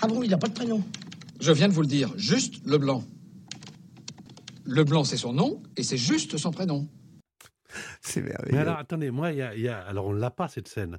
[0.00, 0.82] Ah bon, il n'a pas de prénom?
[1.40, 3.04] Je viens de vous le dire, Juste Leblanc.
[4.64, 6.88] Leblanc, c'est son nom, et c'est juste son prénom.
[8.00, 8.58] C'est Mais merveilleux.
[8.58, 10.98] alors, attendez, moi, il y a, il y a- alors on l'a pas cette scène,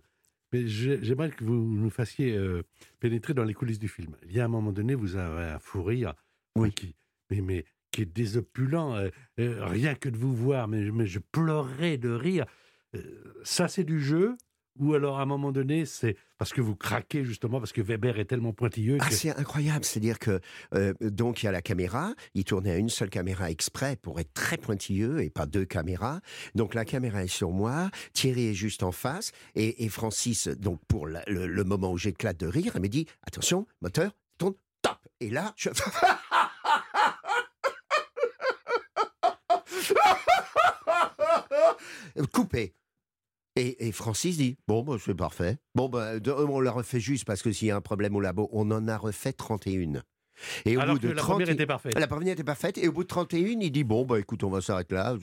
[0.52, 2.64] mais j'ai- j'aimerais que vous nous fassiez euh,
[3.00, 4.16] pénétrer dans les coulisses du film.
[4.26, 6.14] Il y a un moment donné, vous avez un fou rire,
[6.58, 6.72] Oui.
[6.74, 6.96] qui,
[7.30, 11.20] mais, mais qui est désopulent, euh, euh, rien que de vous voir, mais, mais je
[11.20, 12.46] pleurais de rire.
[12.96, 13.00] Euh,
[13.44, 14.36] ça, c'est du jeu
[14.80, 18.18] Ou alors, à un moment donné, c'est parce que vous craquez, justement, parce que Weber
[18.20, 19.86] est tellement pointilleux Ah, c'est incroyable.
[19.86, 20.42] C'est-à-dire que,
[20.74, 22.14] euh, donc, il y a la caméra.
[22.34, 26.20] Il tournait à une seule caméra exprès pour être très pointilleux et pas deux caméras.
[26.56, 27.92] Donc, la caméra est sur moi.
[28.14, 29.32] Thierry est juste en face.
[29.56, 32.90] Et, et Francis, donc, pour la- le, le moment où j'éclate de rire, elle me
[32.90, 34.98] dit Attention, moteur, tourne, top.
[35.20, 35.70] Et là, je.
[42.32, 42.74] Coupé.
[43.56, 45.58] Et, et Francis dit Bon, bah, c'est parfait.
[45.76, 48.20] Bon, bah, de- on la refait juste parce que s'il y a un problème au
[48.22, 50.02] labo, on en a refait 31.
[50.66, 51.94] Et au Alors bout que de la 30 première était parfaite.
[52.00, 52.80] La première était parfaite.
[52.80, 55.16] Et au bout de 31, il dit Bon, bah écoute, on va s'arrêter là.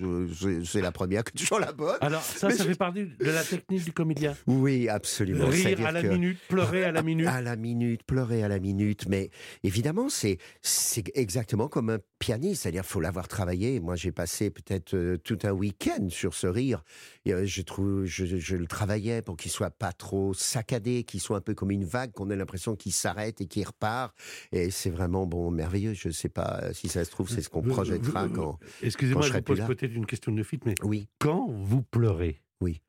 [0.64, 1.98] C'est la première que toujours la bonne.
[2.00, 4.36] Alors, ça, Mais ça je- fait partie de la technique du comédien.
[4.46, 5.48] Oui, absolument.
[5.48, 7.26] Rire à la que- minute, pleurer à la minute.
[7.26, 9.08] À la minute, pleurer à la minute.
[9.08, 9.30] Mais
[9.64, 12.62] évidemment, c'est c'est exactement comme un pianiste.
[12.62, 13.80] C'est-à-dire, faut l'avoir travaillé.
[13.80, 16.84] Moi, j'ai passé peut-être euh, tout un week-end sur ce rire.
[17.24, 21.20] Et, euh, je trouve, je, je le travaillais pour qu'il soit pas trop saccadé, qu'il
[21.20, 24.14] soit un peu comme une vague, qu'on ait l'impression qu'il s'arrête et qu'il repart.
[24.52, 25.94] Et c'est vraiment bon, merveilleux.
[25.94, 28.58] Je sais pas euh, si ça se trouve, c'est ce qu'on projettera vous- quand.
[28.82, 31.08] Excusez-moi, je je vous pose peut-être une question de néophyte, mais Oui.
[31.18, 32.80] quand vous pleurez, Oui.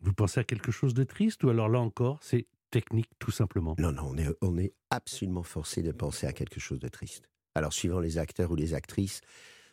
[0.00, 3.74] vous pensez à quelque chose de triste ou alors là encore, c'est technique tout simplement?
[3.78, 7.28] Non, non, on est, on est absolument forcé de penser à quelque chose de triste.
[7.58, 9.20] Alors, suivant les acteurs ou les actrices,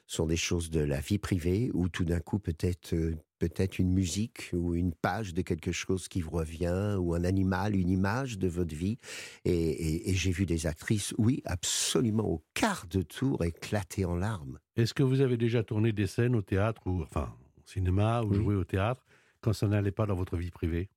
[0.07, 3.91] sont des choses de la vie privée ou tout d'un coup peut-être euh, peut-être une
[3.91, 8.37] musique ou une page de quelque chose qui vous revient ou un animal, une image
[8.37, 8.97] de votre vie.
[9.45, 14.15] Et, et- et j'ai vu des actrices, oui, absolument au quart de tour éclater en
[14.15, 14.59] larmes.
[14.75, 18.31] Est-ce que vous avez déjà tourné des scènes au théâtre ou enfin au cinéma ou
[18.31, 18.37] Oui.
[18.37, 19.05] joué au théâtre
[19.41, 20.89] quand ça n'allait pas dans votre vie privée?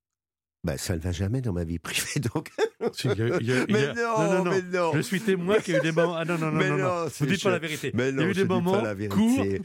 [0.65, 2.51] Ben, ça ne va jamais dans ma vie privée, donc.
[2.93, 4.93] Si, il y a- il y a- il y mais a- non, mais non.
[4.95, 6.17] Je suis témoin qu'il y a eu des moments.
[6.17, 6.85] Ah non, non, non, Mais non, non.
[7.05, 7.93] non, Vous dites pas la vérité.
[7.95, 9.61] Mais il y non, a eu des moments courts, mais oui,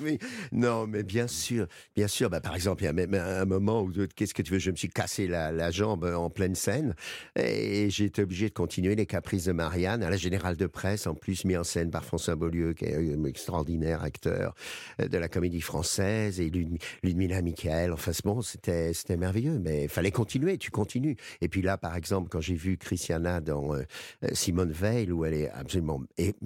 [0.00, 0.18] oui.
[0.52, 1.66] Non, mais bien sûr,
[1.96, 2.30] bien sûr.
[2.30, 4.70] Bah, par exemple, il y a même un moment où, qu'est-ce que tu veux, je
[4.70, 6.94] me suis cassé la, la jambe en pleine scène
[7.36, 11.06] et j'ai été obligé de continuer les Caprices de Marianne à la Générale de Presse,
[11.06, 14.54] en plus mis en scène par François Beaulieu, qui est un extraordinaire acteur
[15.00, 17.92] euh, de la comédie française, et Lud- Ludmilla Michael.
[17.92, 21.16] Enfin, bon, c'était c'était merveilleux, mais il fallait continuer, tu continues.
[21.40, 23.82] Et puis là, par exemple, quand j'ai vu Christiana dans euh,
[24.24, 26.02] euh, Simone Veil, où elle est absolument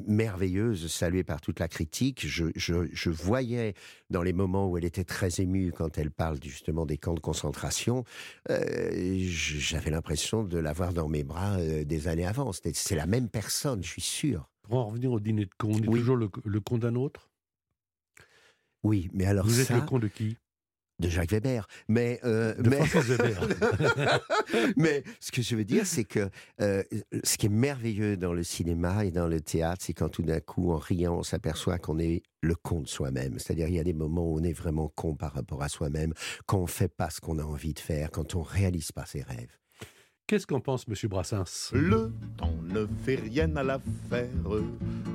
[0.07, 3.75] merveilleuse, saluée par toute la critique, je, je, je voyais
[4.11, 7.21] dans les moments où elle était très émue quand elle parle justement des camps de
[7.21, 8.05] concentration,
[8.51, 12.53] euh, j'avais l'impression de l'avoir dans mes bras euh, des années avant.
[12.53, 14.49] C'est la même personne, je suis sûr.
[14.63, 16.01] Pour en revenir au dîner de con, on est Oui.
[16.01, 17.31] toujours le, le con d'un autre?
[18.83, 20.37] Oui, mais alors Vous êtes le con de qui?
[20.99, 21.67] De Jacques Weber.
[21.89, 22.85] Mais, euh, De mais...
[22.85, 23.49] Francis Weber.
[24.77, 26.31] mais ce que je veux dire, c'est que
[26.61, 26.83] euh,
[27.25, 30.41] ce qui est merveilleux dans le cinéma et dans le théâtre, c'est quand tout d'un
[30.41, 33.39] coup, en riant, on s'aperçoit qu'on est le con de soi-même.
[33.39, 36.13] C'est-à-dire, il y a des moments où on est vraiment con par rapport à soi-même,
[36.47, 39.23] quand on fait pas ce qu'on a envie de faire, quand on réalise pas ses
[39.23, 39.59] rêves.
[40.27, 41.71] Qu'est-ce qu'en pense Monsieur Brassens?
[41.73, 44.29] Le temps ne fait rien à l'affaire.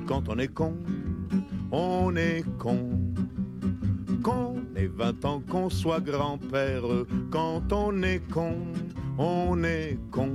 [0.06, 0.74] Quand on est con,
[1.70, 2.88] on est con.
[4.82, 6.82] Ait 20 ans, qu'on soit grand-père.
[7.30, 8.56] Quand on est con,
[9.16, 10.32] on est con.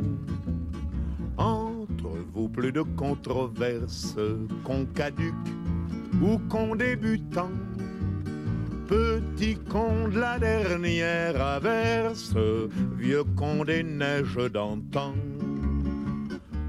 [1.37, 4.15] Entre vous, plus de controverses.
[4.63, 5.35] Con caduc
[6.21, 7.51] ou con débutant.
[8.87, 12.33] Petit con de la dernière averse,
[12.97, 15.13] vieux con des neiges d'antan.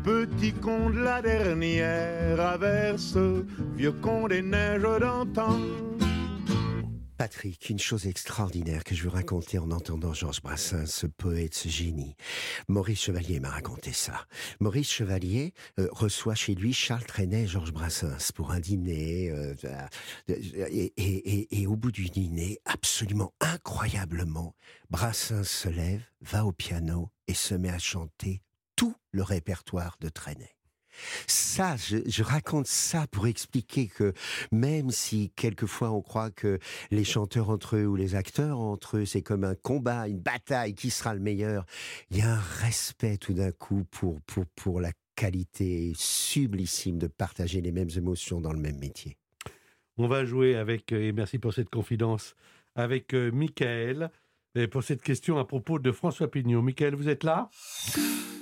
[0.02, 3.16] Petit con de la dernière averse,
[3.76, 5.60] vieux con des neiges d'antan.
[7.18, 11.68] Patrick, une chose extraordinaire que je veux raconter en entendant Georges Brassens, ce poète, ce
[11.68, 12.14] génie.
[12.68, 14.24] Maurice Chevalier m'a raconté ça.
[14.60, 19.30] Maurice Chevalier euh, reçoit chez lui Charles Trenet et Georges Brassens pour un dîner.
[19.30, 19.86] euh, euh,
[20.70, 24.54] et- et au bout du dîner, absolument incroyablement,
[24.88, 28.42] Brassens se lève, va au piano et se met à chanter
[28.76, 30.54] tout le répertoire de Trenet.
[31.26, 34.12] Ça, je, raconte ça pour expliquer que
[34.52, 36.58] même si quelquefois on croit que
[36.90, 40.74] les chanteurs entre eux ou les acteurs entre eux, c'est comme un combat, une bataille,
[40.74, 41.64] qui sera le meilleur,
[42.10, 47.06] il y a un respect tout d'un coup pour, pour, pour la qualité sublissime de
[47.06, 49.16] partager les mêmes émotions dans le même métier.
[49.96, 52.36] On va jouer avec, euh, et merci pour cette confidence,
[52.76, 54.10] avec euh, Michael,
[54.70, 56.62] pour cette question à propos de François Pignon.
[56.62, 57.50] Michael, vous êtes là?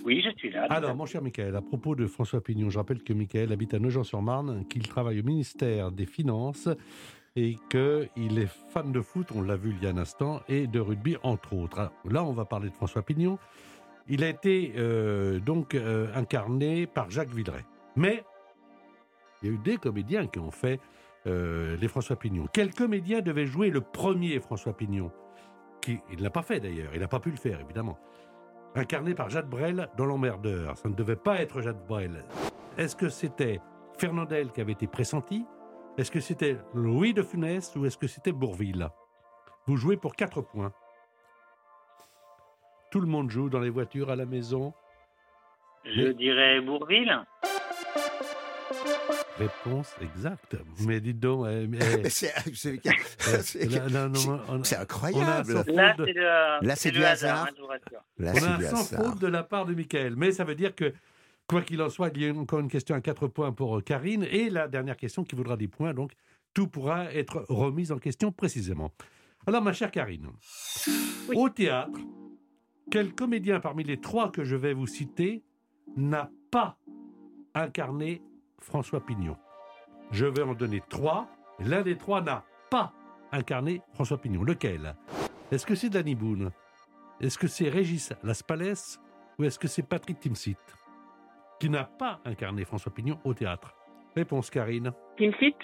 [0.06, 0.66] Oui, je suis là.
[0.70, 3.80] Alors, mon cher Michael, à propos de François Pignon, je rappelle que Michael habite à
[3.80, 6.68] Nogent-sur-Marne, qu'il travaille au ministère des Finances
[7.34, 10.68] et qu'il est fan de foot, on l'a vu il y a un instant, et
[10.68, 11.90] de rugby, entre autres.
[12.08, 13.36] Là, on va parler de François Pignon.
[14.08, 17.64] Il a été euh, donc euh, incarné par Jacques Villeray.
[17.96, 18.22] Mais
[19.42, 20.78] il y a eu des comédiens qui ont fait
[21.26, 22.46] euh, les François Pignon.
[22.52, 25.10] Quel comédien devait jouer le premier François Pignon?
[25.80, 27.98] Qui il ne l'a pas fait d'ailleurs, il n'a pas pu le faire évidemment.
[28.76, 30.76] Incarné par Jade Brel dans L'Emmerdeur.
[30.76, 32.24] Ça ne devait pas être Jade Brel.
[32.76, 33.58] Est-ce que c'était
[33.98, 35.46] Fernandel qui avait été pressenti?
[35.96, 38.90] Est-ce que c'était Louis de Funès ou est-ce que c'était Bourville?
[39.66, 40.74] Vous jouez pour 4 points.
[42.90, 44.74] Tout le monde joue dans les voitures, à la maison.
[45.86, 47.24] Je dirais Bourville.
[49.38, 50.56] Réponse exacte.
[50.86, 51.46] Mais dites donc.
[54.64, 55.52] c'est incroyable.
[55.52, 57.46] Là, c'est de- Là, c'est du hasard.
[57.48, 57.76] hein.
[58.18, 60.16] Là, on a un sans faute de la part de Michael.
[60.16, 60.92] Mais ça veut dire que,
[61.46, 63.80] quoi qu'il en soit, il y a encore une question à 4 points pour euh,
[63.82, 64.24] Karine.
[64.30, 65.92] Et la dernière question qui vaudra des points.
[65.92, 66.12] Donc,
[66.54, 68.90] tout pourra être remis en question précisément.
[69.46, 70.28] Alors, ma chère Karine,
[71.34, 71.98] au théâtre,
[72.90, 75.42] quel comédien parmi les trois que je vais vous citer
[75.96, 76.78] n'a pas
[77.54, 78.22] incarné
[78.60, 79.36] François Pignon
[80.10, 81.28] Je vais en donner trois.
[81.58, 82.92] L'un des trois n'a pas
[83.32, 84.42] incarné François Pignon.
[84.42, 84.94] Lequel?
[85.50, 86.50] Est-ce que c'est Danny Boone?
[87.20, 89.00] Est-ce que c'est Régis Laspalès?
[89.38, 90.56] Ou est-ce que c'est Patrick Timsit?
[91.60, 93.74] Qui n'a pas incarné François Pignon au théâtre?
[94.14, 94.92] Réponse Karine.
[95.16, 95.56] Timsit?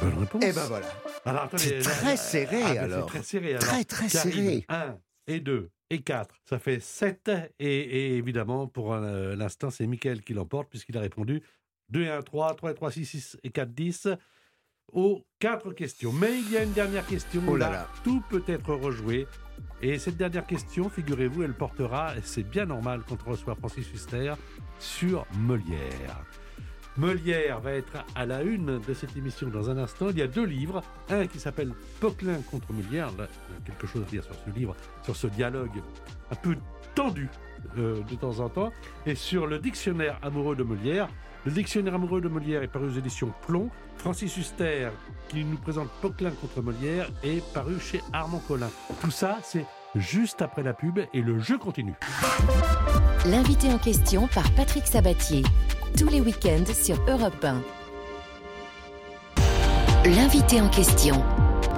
[0.00, 0.42] Bonne réponse.
[0.46, 0.86] Eh ben voilà.
[1.24, 3.00] Alors, attendez, C'est très là, serré, ah, alors.
[3.00, 3.48] C'est très serré.
[3.50, 3.60] Alors.
[3.60, 4.64] Très, très Karine, serré.
[4.68, 7.30] 1 et 2 et 4, ça fait 7.
[7.58, 11.42] Et, et évidemment, pour euh, l'instant, c'est Mickaël qui l'emporte puisqu'il a répondu
[11.90, 14.08] 2 et 1, 3, 3 et 3, 6, 6 et 4, 10
[14.92, 16.12] aux 4 questions.
[16.12, 17.42] Mais il y a une dernière question.
[17.46, 19.26] Oh là là, tout peut être rejoué.
[19.82, 23.90] Et cette dernière question, figurez-vous, elle portera, et c'est bien normal quand on reçoit Francis
[23.92, 24.34] Huster,
[24.78, 26.24] sur Molière.
[26.96, 30.10] Molière va être à la une de cette émission dans un instant.
[30.10, 30.82] Il y a deux livres.
[31.08, 33.06] Un qui s'appelle Poquelin contre Molière.
[33.16, 35.82] Là, il y a quelque chose à dire sur ce livre, sur ce dialogue
[36.30, 36.56] un peu
[36.94, 37.28] tendu
[37.78, 38.72] euh, de temps en temps.
[39.06, 41.08] Et sur le dictionnaire amoureux de Molière.
[41.46, 43.70] Le dictionnaire amoureux de Molière est paru aux éditions Plomb.
[43.96, 44.90] Francis Huster,
[45.28, 48.68] qui nous présente Poquelin contre Molière, est paru chez Armand Collin.
[49.00, 49.64] Tout ça, c'est
[49.94, 51.94] juste après la pub et le jeu continue.
[53.24, 55.42] L'invité en question par Patrick Sabatier.
[55.98, 57.62] Tous les week-ends sur Europe 1.
[60.04, 61.24] L'invité en question.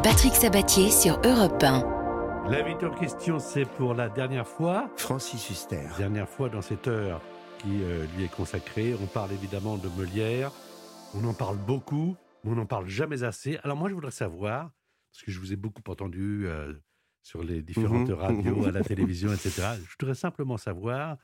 [0.02, 2.50] Patrick Sabatier sur Europe 1.
[2.50, 4.88] L'invité en question, c'est pour la dernière fois.
[4.96, 5.86] Francis Huster.
[5.98, 7.20] Dernière fois dans cette heure
[7.62, 8.94] qui euh, lui est consacrée.
[9.00, 10.50] On parle évidemment de Molière.
[11.14, 13.58] On en parle beaucoup, mais on n'en parle jamais assez.
[13.62, 14.70] Alors moi, je voudrais savoir,
[15.12, 16.72] parce que je vous ai beaucoup entendu euh,
[17.22, 18.14] sur les différentes Mhm.
[18.14, 19.74] radios, à la télévision, etc.
[19.78, 21.16] Je voudrais simplement savoir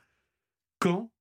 [0.79, 1.11] quand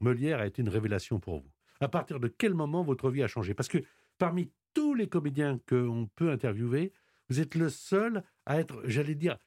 [0.00, 1.50] Molière a été une révélation pour vous.
[1.80, 3.54] À partir de quel moment votre vie a changé?
[3.54, 3.78] Parce que
[4.18, 6.92] parmi tous les comédiens qu'on peut interviewer,
[7.30, 9.38] vous êtes le seul à être, j'allais dire,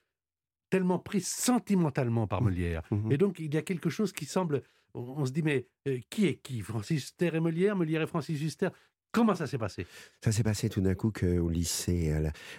[0.70, 2.82] tellement pris sentimentalement par Molière.
[2.92, 3.12] Mhm.
[3.12, 4.64] Et donc, il y a quelque chose qui semble.
[4.98, 6.62] On, se dit, mais euh, qui est qui?
[6.62, 7.76] Francis Huster et Molière?
[7.76, 8.70] Molière et Francis Huster
[9.12, 9.86] Comment ça s'est passé?
[10.24, 12.14] Ça s'est passé tout d'un coup qu'au lycée,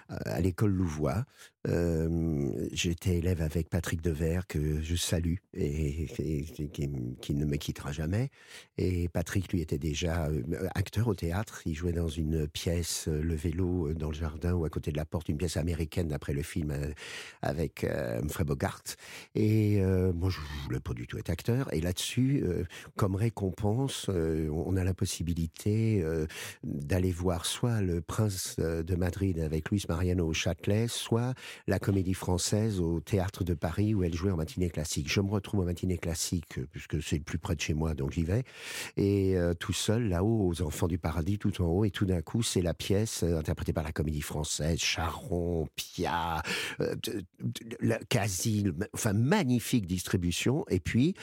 [0.08, 1.24] à l'école Louvois,
[1.66, 6.06] euh, j'étais élève avec Patrick Devers, que je salue, et,
[7.20, 8.30] qui, ne me quittera jamais.
[8.78, 11.62] Et Patrick, lui, était déjà euh, acteur au théâtre.
[11.66, 14.96] Il jouait dans une pièce, euh, Le vélo, dans le jardin ou à côté de
[14.96, 16.74] la porte, une pièce américaine d'après le film
[17.42, 18.82] avec euh, Bogart.
[19.34, 19.80] Et
[20.14, 21.72] moi, je voulais pas du tout être acteur.
[21.74, 22.44] Et là-dessus,
[22.96, 26.04] comme récompense, on a la possibilité
[26.64, 31.34] d'aller voir soit le Prince euh, de Madrid avec Luis Mariano au Châtelet, soit
[31.66, 35.10] la Comédie Française au Théâtre de Paris où elle jouait en matinée classique.
[35.10, 37.94] Je me retrouve en matinée classique euh, puisque c'est le plus près de chez moi,
[37.94, 38.44] donc j'y vais.
[38.96, 42.22] Et euh, tout seul, là-haut, aux Enfants du Paradis, tout en haut, et tout d'un
[42.22, 46.42] coup, c'est la pièce interprétée par la Comédie Française, Charon, Pia,
[46.80, 46.94] euh,
[47.80, 50.64] la quasi, enfin magnifique distribution.
[50.68, 51.14] Et puis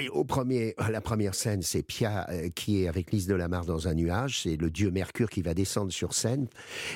[0.00, 3.34] et au premier, à la première scène, c'est Pia euh, qui est avec Lise de
[3.34, 4.42] la Mare dans un nuage.
[4.42, 6.48] C'est le dieu Mercure qui va descendre sur scène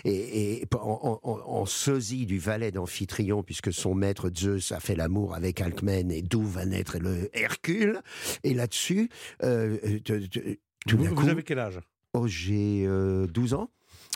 [0.05, 4.97] et, et en, en- en sosie du valet d'Amphitryon, puisque son maître Zeus a fait
[4.97, 8.01] l'amour avec Alcmène et d'où va naître le Hercule.
[8.43, 9.09] Et là-dessus,
[9.43, 11.81] euh, euh, te- te- tout vous, avez quel âge?
[12.15, 13.71] Oh, j'ai euh, 12 ans,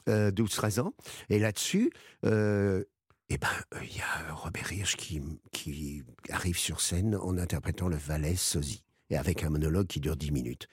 [0.09, 0.93] euh, 12-13 ans.
[1.31, 1.91] Et là-dessus,
[2.25, 2.85] euh,
[3.31, 5.21] eh ben, euh, il y a Robert Hirsch qui,
[5.53, 10.17] qui arrive sur scène en interprétant le valet sosie, et avec un monologue qui dure
[10.17, 10.69] 10 minutes.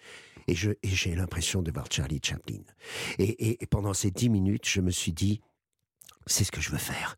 [0.48, 0.54] Et
[0.84, 2.62] et j'ai l'impression de voir Charlie Chaplin.
[3.18, 5.42] Et, et- pendant ces 10 minutes, je me suis dit,
[6.28, 7.16] c'est ce que je veux faire.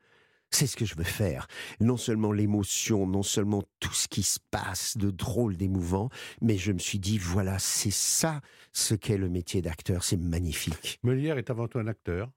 [0.49, 1.47] C'est ce que je veux faire.
[1.81, 6.09] Non seulement l'émotion, non seulement tout ce qui se passe de drôle, d'émouvant,
[6.41, 8.39] mais je me suis dit, voilà, c'est ça
[8.71, 10.05] ce qu'est le métier d'acteur.
[10.05, 10.99] C'est magnifique.
[11.03, 12.31] Molière est avant tout un acteur.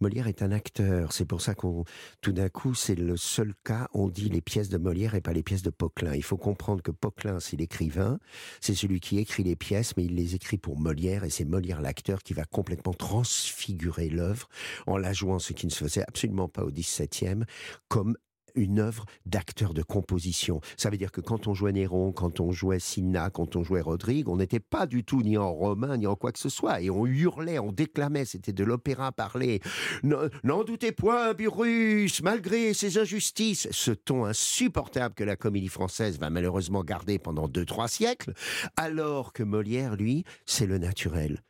[0.00, 1.12] Molière est un acteur.
[1.12, 1.84] C'est pour ça qu'on,
[2.20, 5.32] tout d'un coup, c'est le seul cas, on dit les pièces de Molière et pas
[5.32, 6.14] les pièces de Poquelin.
[6.14, 8.18] Il faut comprendre que Poquelin, c'est l'écrivain,
[8.60, 11.80] c'est celui qui écrit les pièces, mais il les écrit pour Molière et c'est Molière
[11.80, 14.48] l'acteur qui va complètement transfigurer l'œuvre
[14.86, 17.44] en la jouant, ce qui ne se faisait absolument pas au XVIIe,
[17.88, 18.16] comme
[18.54, 20.60] une œuvre d'acteur de composition.
[20.76, 23.80] Ça veut dire que quand on jouait Néron, quand on jouait Cinna, quand on jouait
[23.80, 26.80] Rodrigue, on n'était pas du tout ni en romain, ni en quoi que ce soit.
[26.80, 29.60] Et on hurlait, on déclamait, c'était de l'opéra parlé.
[30.02, 33.68] N'en doutez point, Burrus, malgré ses injustices.
[33.70, 38.34] Ce ton insupportable que la comédie française va malheureusement garder pendant deux, trois siècles,
[38.76, 41.42] alors que Molière, lui, c'est le naturel.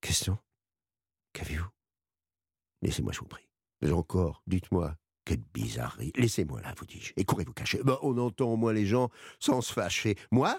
[0.00, 0.38] Question?
[1.32, 1.68] Qu'avez-vous?
[2.82, 3.48] Laissez-moi, je vous prie.
[3.82, 6.12] Mais encore, dites-moi, quelle bizarrerie.
[6.16, 7.82] Laissez-moi là, vous dis-je, et courez vous cacher.
[7.84, 10.16] Ben, on entend au moins les gens sans se fâcher.
[10.30, 10.58] Moi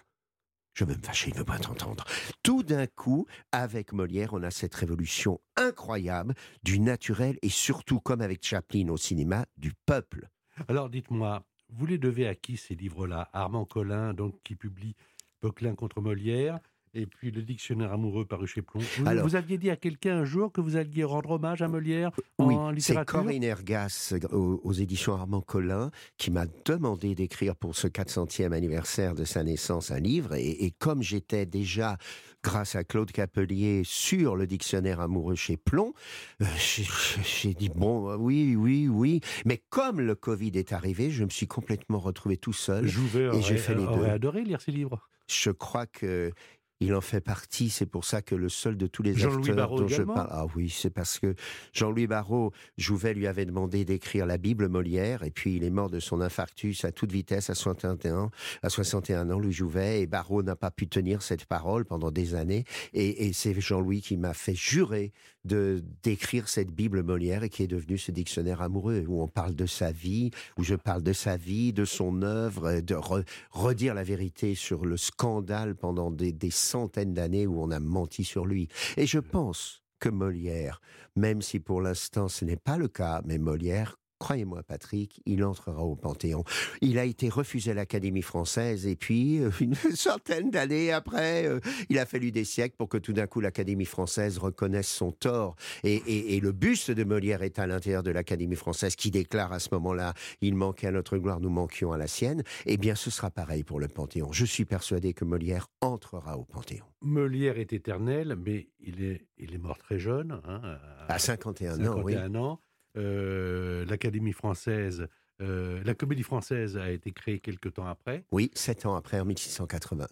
[0.77, 2.03] je veux me fâcher, il ne veut pas t'entendre.
[2.43, 8.21] Tout d'un coup, avec Molière, on a cette révolution incroyable du naturel et surtout, comme
[8.21, 10.29] avec Chaplin au cinéma, du peuple.
[10.67, 13.27] Alors dites-moi, vous les devez à qui ces livres-là?
[13.33, 14.95] Armand Collin, donc qui publie
[15.39, 16.59] Poquelin contre Molière,
[16.93, 18.81] et puis le dictionnaire amoureux paru chez Plomb.
[18.97, 21.67] Vous, Alors- vous aviez dit à quelqu'un un jour que vous alliez rendre hommage à
[21.67, 26.45] Molière Oui, en c'est littérature Corinne Ergas euh, aux, aux éditions Armand Collin qui m'a
[26.65, 30.35] demandé d'écrire pour ce 400e anniversaire de sa naissance un livre.
[30.35, 31.97] Et, et comme j'étais déjà,
[32.43, 35.93] grâce à Claude Capelier, sur le dictionnaire amoureux chez Plomb,
[36.41, 39.21] euh, j'ai- dit bon, euh, oui, oui, oui.
[39.45, 42.87] Mais comme le Covid est arrivé, je me suis complètement retrouvé tout seul.
[42.87, 44.05] Jouvet et j'ai fait les deux.
[44.05, 45.07] adoré lire ces livres.
[45.29, 46.31] Je crois que
[46.79, 47.69] il en fait partie.
[47.69, 50.45] C'est pour ça que le seul de tous les acteurs Barrault dont je parle, ah
[50.55, 51.33] oui, c'est parce que
[51.73, 55.89] Jean-Louis Barrault, Jouvet lui avait demandé d'écrire la Bible Molière, et puis il est mort
[55.89, 58.31] de son infarctus à toute vitesse à 61 ans.
[58.63, 62.35] À 61 ans, Louis Jouvet, et Barrault n'a pas pu tenir cette parole pendant des
[62.35, 62.63] années,
[62.93, 65.11] et, et c'est Jean-Louis qui m'a fait jurer
[65.45, 69.55] de d'écrire cette Bible Molière et qui est devenu ce dictionnaire amoureux où on parle
[69.55, 73.93] de sa vie, où je parle de sa vie, de son œuvre, de re- redire
[73.93, 78.45] la vérité sur le scandale pendant des, des centaines d'années où on a menti sur
[78.45, 78.67] lui.
[78.97, 80.81] Et je pense que Molière,
[81.15, 85.83] même si pour l'instant ce n'est pas le cas, mais Molière Croyez-moi, Patrick, il entrera
[85.83, 86.43] au Panthéon.
[86.81, 91.59] Il a été refusé à l'Académie française et puis, euh, une centaine d'années après, euh,
[91.89, 95.55] il a fallu des siècles pour que tout d'un coup l'Académie française reconnaisse son tort.
[95.83, 99.53] Et, et- et le buste de Molière est à l'intérieur de l'Académie française qui déclare
[99.53, 102.43] à ce moment-là, il manquait à notre gloire, nous manquions à la sienne.
[102.65, 104.31] Eh bien, ce sera pareil pour le Panthéon.
[104.31, 106.85] Je suis persuadé que Molière entrera au Panthéon.
[107.01, 110.41] Molière est éternel, mais il est, il est mort très jeune.
[110.45, 112.13] hein, À 51 ans, oui.
[112.13, 112.59] 51 ans.
[112.97, 115.07] Euh, L'Académie française,
[115.41, 118.25] euh, la comédie française a été créée quelque temps après.
[118.31, 120.07] Oui, sept ans après, en 1680.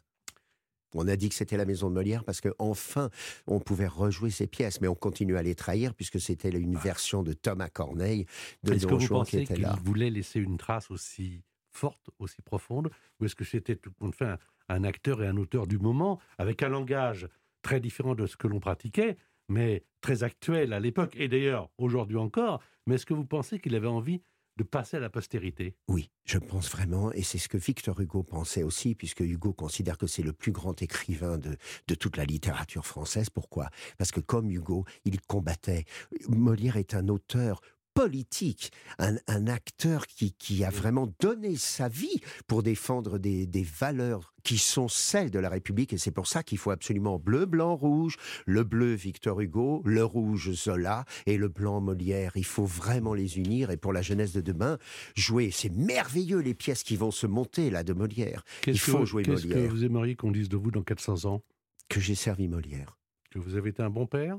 [0.94, 3.10] On a dit que c'était la maison de Molière parce que enfin
[3.48, 7.22] on pouvait rejouer ses pièces, mais on continue à les trahir puisque c'était une version
[7.22, 8.26] de Thomas Corneille
[8.64, 13.26] de Est-ce que vous pensez qu'il voulait laisser une trace aussi forte, aussi profonde Ou
[13.26, 14.38] est-ce que c'était tout compte fait un,
[14.70, 17.28] un acteur et un auteur du moment, avec un langage
[17.62, 19.18] très différent de ce que l'on pratiquait,
[19.48, 23.76] mais très actuel à l'époque, et d'ailleurs aujourd'hui encore Mais est-ce que vous pensez qu'il
[23.76, 24.22] avait envie
[24.58, 25.76] de passer à la postérité?
[25.88, 29.98] Oui, je pense vraiment, et c'est ce que Victor Hugo pensait aussi, puisque Hugo considère
[29.98, 33.30] que c'est le plus grand écrivain de, de toute la littérature française.
[33.30, 33.70] Pourquoi?
[33.98, 35.84] Parce que comme Hugo, il combattait.
[36.30, 37.62] Molière est un auteur
[37.96, 43.64] politique, un, un acteur qui, qui a vraiment donné sa vie pour défendre des, des
[43.64, 47.46] valeurs qui sont celles de la République, et c'est pour ça qu'il faut absolument bleu,
[47.46, 52.34] blanc, rouge, le bleu Victor Hugo, le rouge Zola et le blanc Molière.
[52.36, 54.78] Il faut vraiment les unir, et pour la jeunesse de demain,
[55.16, 55.50] jouer.
[55.52, 58.44] C'est merveilleux les pièces qui vont se monter là de Molière.
[58.68, 59.72] Il faut que, jouer qu'est-ce que Molière.
[59.72, 61.42] vous aimeriez qu'on dise de vous dans 400 ans?
[61.90, 62.98] Que j'ai servi Molière.
[63.32, 64.38] Que vous avez été un bon père?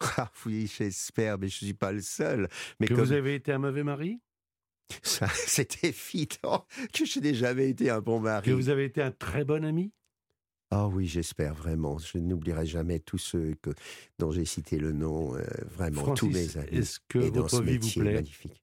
[0.16, 2.48] Ah oui, j'espère, mais je ne suis pas le seul.
[2.78, 4.20] Mais Que comme vous avez été un mauvais mari?
[5.02, 8.46] Ça, c'est évident que je n'ai jamais été un bon mari.
[8.50, 9.92] Que vous avez été un très bon ami?
[10.72, 11.98] Ah oui, j'espère vraiment.
[11.98, 13.70] Je n'oublierai jamais tous ceux que,
[14.18, 16.78] dont j'ai cité le nom, euh, vraiment Francis, tous mes amis.
[16.78, 18.14] est-ce que Et dans votre ce vie vous plaît?
[18.14, 18.62] magnifique.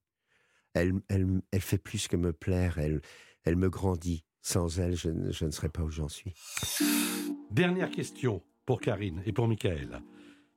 [0.74, 2.78] Elle, elle, elle fait plus que me plaire.
[2.78, 3.02] Elle,
[3.44, 4.24] elle me grandit.
[4.42, 6.34] Sans elle, je, ne- je ne serais pas où j'en suis.
[7.52, 10.02] Dernière question pour Karine et pour Michael.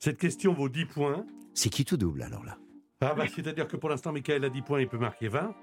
[0.00, 1.26] Cette question vaut 10 points.
[1.52, 2.56] C'est qui tout double alors là?
[3.02, 5.54] Ah bah, C'est-à-dire que pour l'instant, Michael a 10 points, il peut marquer 20.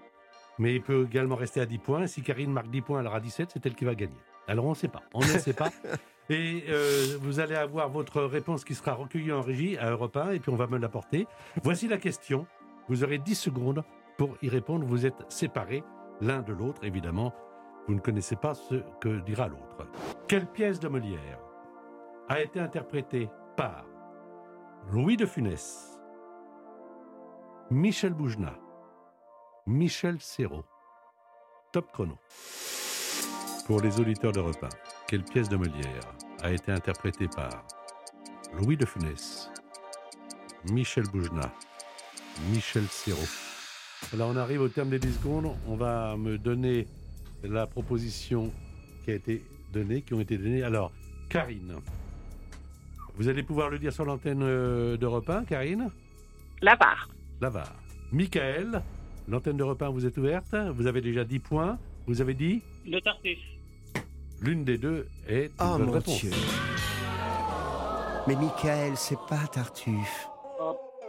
[0.60, 2.06] Mais il peut également rester à 10 points.
[2.06, 4.18] Si Karine marque 10 points, elle aura 17, c'est elle qui va gagner.
[4.48, 5.02] Alors on ne sait pas.
[5.16, 5.72] On ne sait pas.
[6.30, 10.32] Et euh, vous allez avoir votre réponse qui sera recueillie en régie à Europe 1
[10.32, 11.26] et puis on va me l'apporter.
[11.64, 12.46] Voici la question.
[12.90, 13.84] Vous aurez 10 secondes
[14.18, 14.86] pour y répondre.
[14.86, 15.84] Vous êtes séparés
[16.22, 17.34] l'un de l'autre, évidemment.
[17.88, 19.88] Vous ne connaissez pas ce que dira l'autre.
[20.28, 21.40] Quelle pièce de Molière
[22.28, 23.86] a été interprétée par
[24.90, 26.00] Louis de Funès,
[27.70, 28.58] Michel Boujna,
[29.66, 30.64] Michel Serrault.
[31.74, 32.18] Top chrono.
[33.66, 34.70] Pour les auditeurs de repas,
[35.10, 37.68] quelle pièce de Molière a été interprétée par
[38.54, 39.52] Louis de Funès,
[40.72, 41.52] Michel Boujna,
[42.54, 43.28] Michel Serrault
[44.18, 45.54] Là, on arrive au terme des 10 secondes.
[45.68, 46.88] On va me donner
[47.44, 48.54] la proposition
[49.04, 50.64] qui a été donnée, qui ont été données.
[50.64, 50.94] Alors,
[51.30, 51.76] Karine,
[53.18, 55.90] vous allez pouvoir le dire sur l'antenne euh, d'Europe 1, Karine
[56.62, 57.10] La part.
[57.42, 57.74] Lavar.
[58.12, 58.82] Michael,
[59.28, 60.56] l'antenne d'Europe 1 vous est ouverte.
[60.76, 61.78] Vous avez déjà 10 points.
[62.08, 63.40] Vous avez dit Le Tartuffe.
[64.42, 66.22] l'une des deux est une Oh bonne mon réponse.
[66.22, 66.32] Dieu.
[68.28, 70.28] Mais Michael, c'est pas Tartuffe.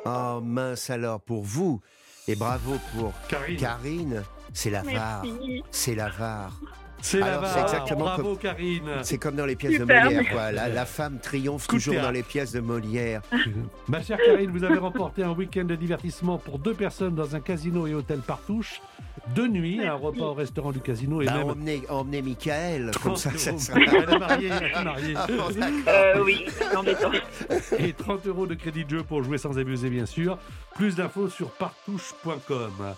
[0.04, 1.80] Oh mince alors pour vous.
[2.26, 3.56] Et bravo pour Karine.
[3.56, 4.22] Karine.
[4.52, 5.22] C'est la VAR.
[5.24, 5.62] Merci.
[7.00, 8.88] C'est la c'est exactement Bravo, comme- Karine.
[9.02, 10.08] C'est comme dans les pièces Super.
[10.08, 10.32] de Molière.
[10.32, 10.52] quoi.
[10.52, 13.22] La, la femme triomphe Coup toujours dans les pièces de Molière.
[13.88, 17.40] Ma chère Karine, vous avez remporté un week-end de divertissement pour deux personnes dans un
[17.40, 18.80] casino et hôtel Partouche.
[19.34, 22.90] Deux nuits, un repas au restaurant du casino et Bah, même emmenez, emmenez Michael.
[23.02, 23.58] Comme ça, ça euros.
[23.60, 23.78] sera.
[23.80, 25.14] Elle est mariée, elle est mariée.
[25.16, 25.60] Ah, bon.
[25.88, 27.10] Euh, oui, c'est embêtant.
[27.78, 30.38] Et 30 euros de crédit de jeu pour jouer sans abuser, bien sûr.
[30.76, 32.94] Plus d'infos sur partouche.com.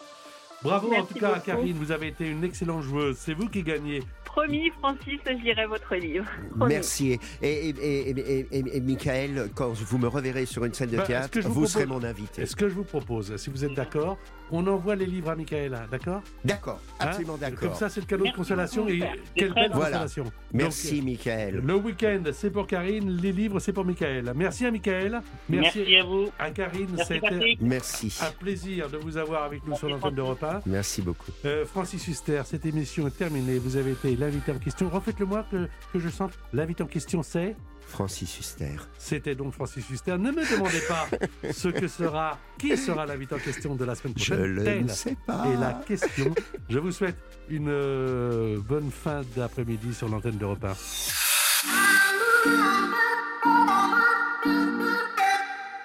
[0.62, 1.40] Bravo en tout cas à.
[1.40, 3.16] Karine, vous avez été une excellente joueuse.
[3.18, 4.02] C'est vous qui gagnez.
[4.24, 6.26] Promis, Francis, je lirai votre livre.
[6.56, 6.74] Promis.
[6.74, 7.18] Merci.
[7.42, 10.98] Et, et, et, et, et- et Michael, quand vous me reverrez sur une scène de
[10.98, 12.42] est-ce théâtre, vous, serez mon invité.
[12.42, 14.18] Et ce que je vous propose, si vous êtes d'accord,
[14.53, 16.22] on envoie les livres à Michaela, d'accord?
[16.44, 17.07] D'accord, Hein?
[17.07, 17.76] absolument Comme d'accord.
[17.76, 18.88] ça, c'est le cadeau de Merci consolation.
[18.88, 19.01] Et
[19.34, 19.78] quelle belle gentil.
[19.80, 20.24] consolation.
[20.53, 21.55] Merci, Donc, Michael.
[21.64, 24.32] le week-end, c'est pour Karine, les livres, c'est pour Michael.
[24.34, 25.20] Merci à Michael.
[25.48, 26.30] Merci, à vous.
[26.38, 26.88] à Karine.
[26.96, 27.57] Merci, C'était.
[27.61, 28.18] Merci.
[28.22, 30.61] un plaisir de vous avoir avec nous sur l'antenne de repas.
[30.66, 31.30] Merci beaucoup.
[31.44, 33.59] Euh, Francis Huster, cette émission est terminée.
[33.59, 34.88] Vous avez été l'invité en question.
[34.88, 36.32] Refaites-le moi que, que je sente.
[36.53, 37.57] L'invité en question, c'est
[37.91, 38.76] Francis Huster.
[38.99, 40.16] C'était donc Francis Huster.
[40.16, 41.09] Ne me demandez pas
[41.53, 44.62] ce que sera, qui sera l'invité en question de la semaine prochaine.
[44.64, 45.47] Je ne sais pas.
[45.53, 46.32] Et la question.
[46.68, 47.18] Je vous souhaite
[47.49, 50.76] une euh, bonne fin d'après-midi sur l'antenne de repas.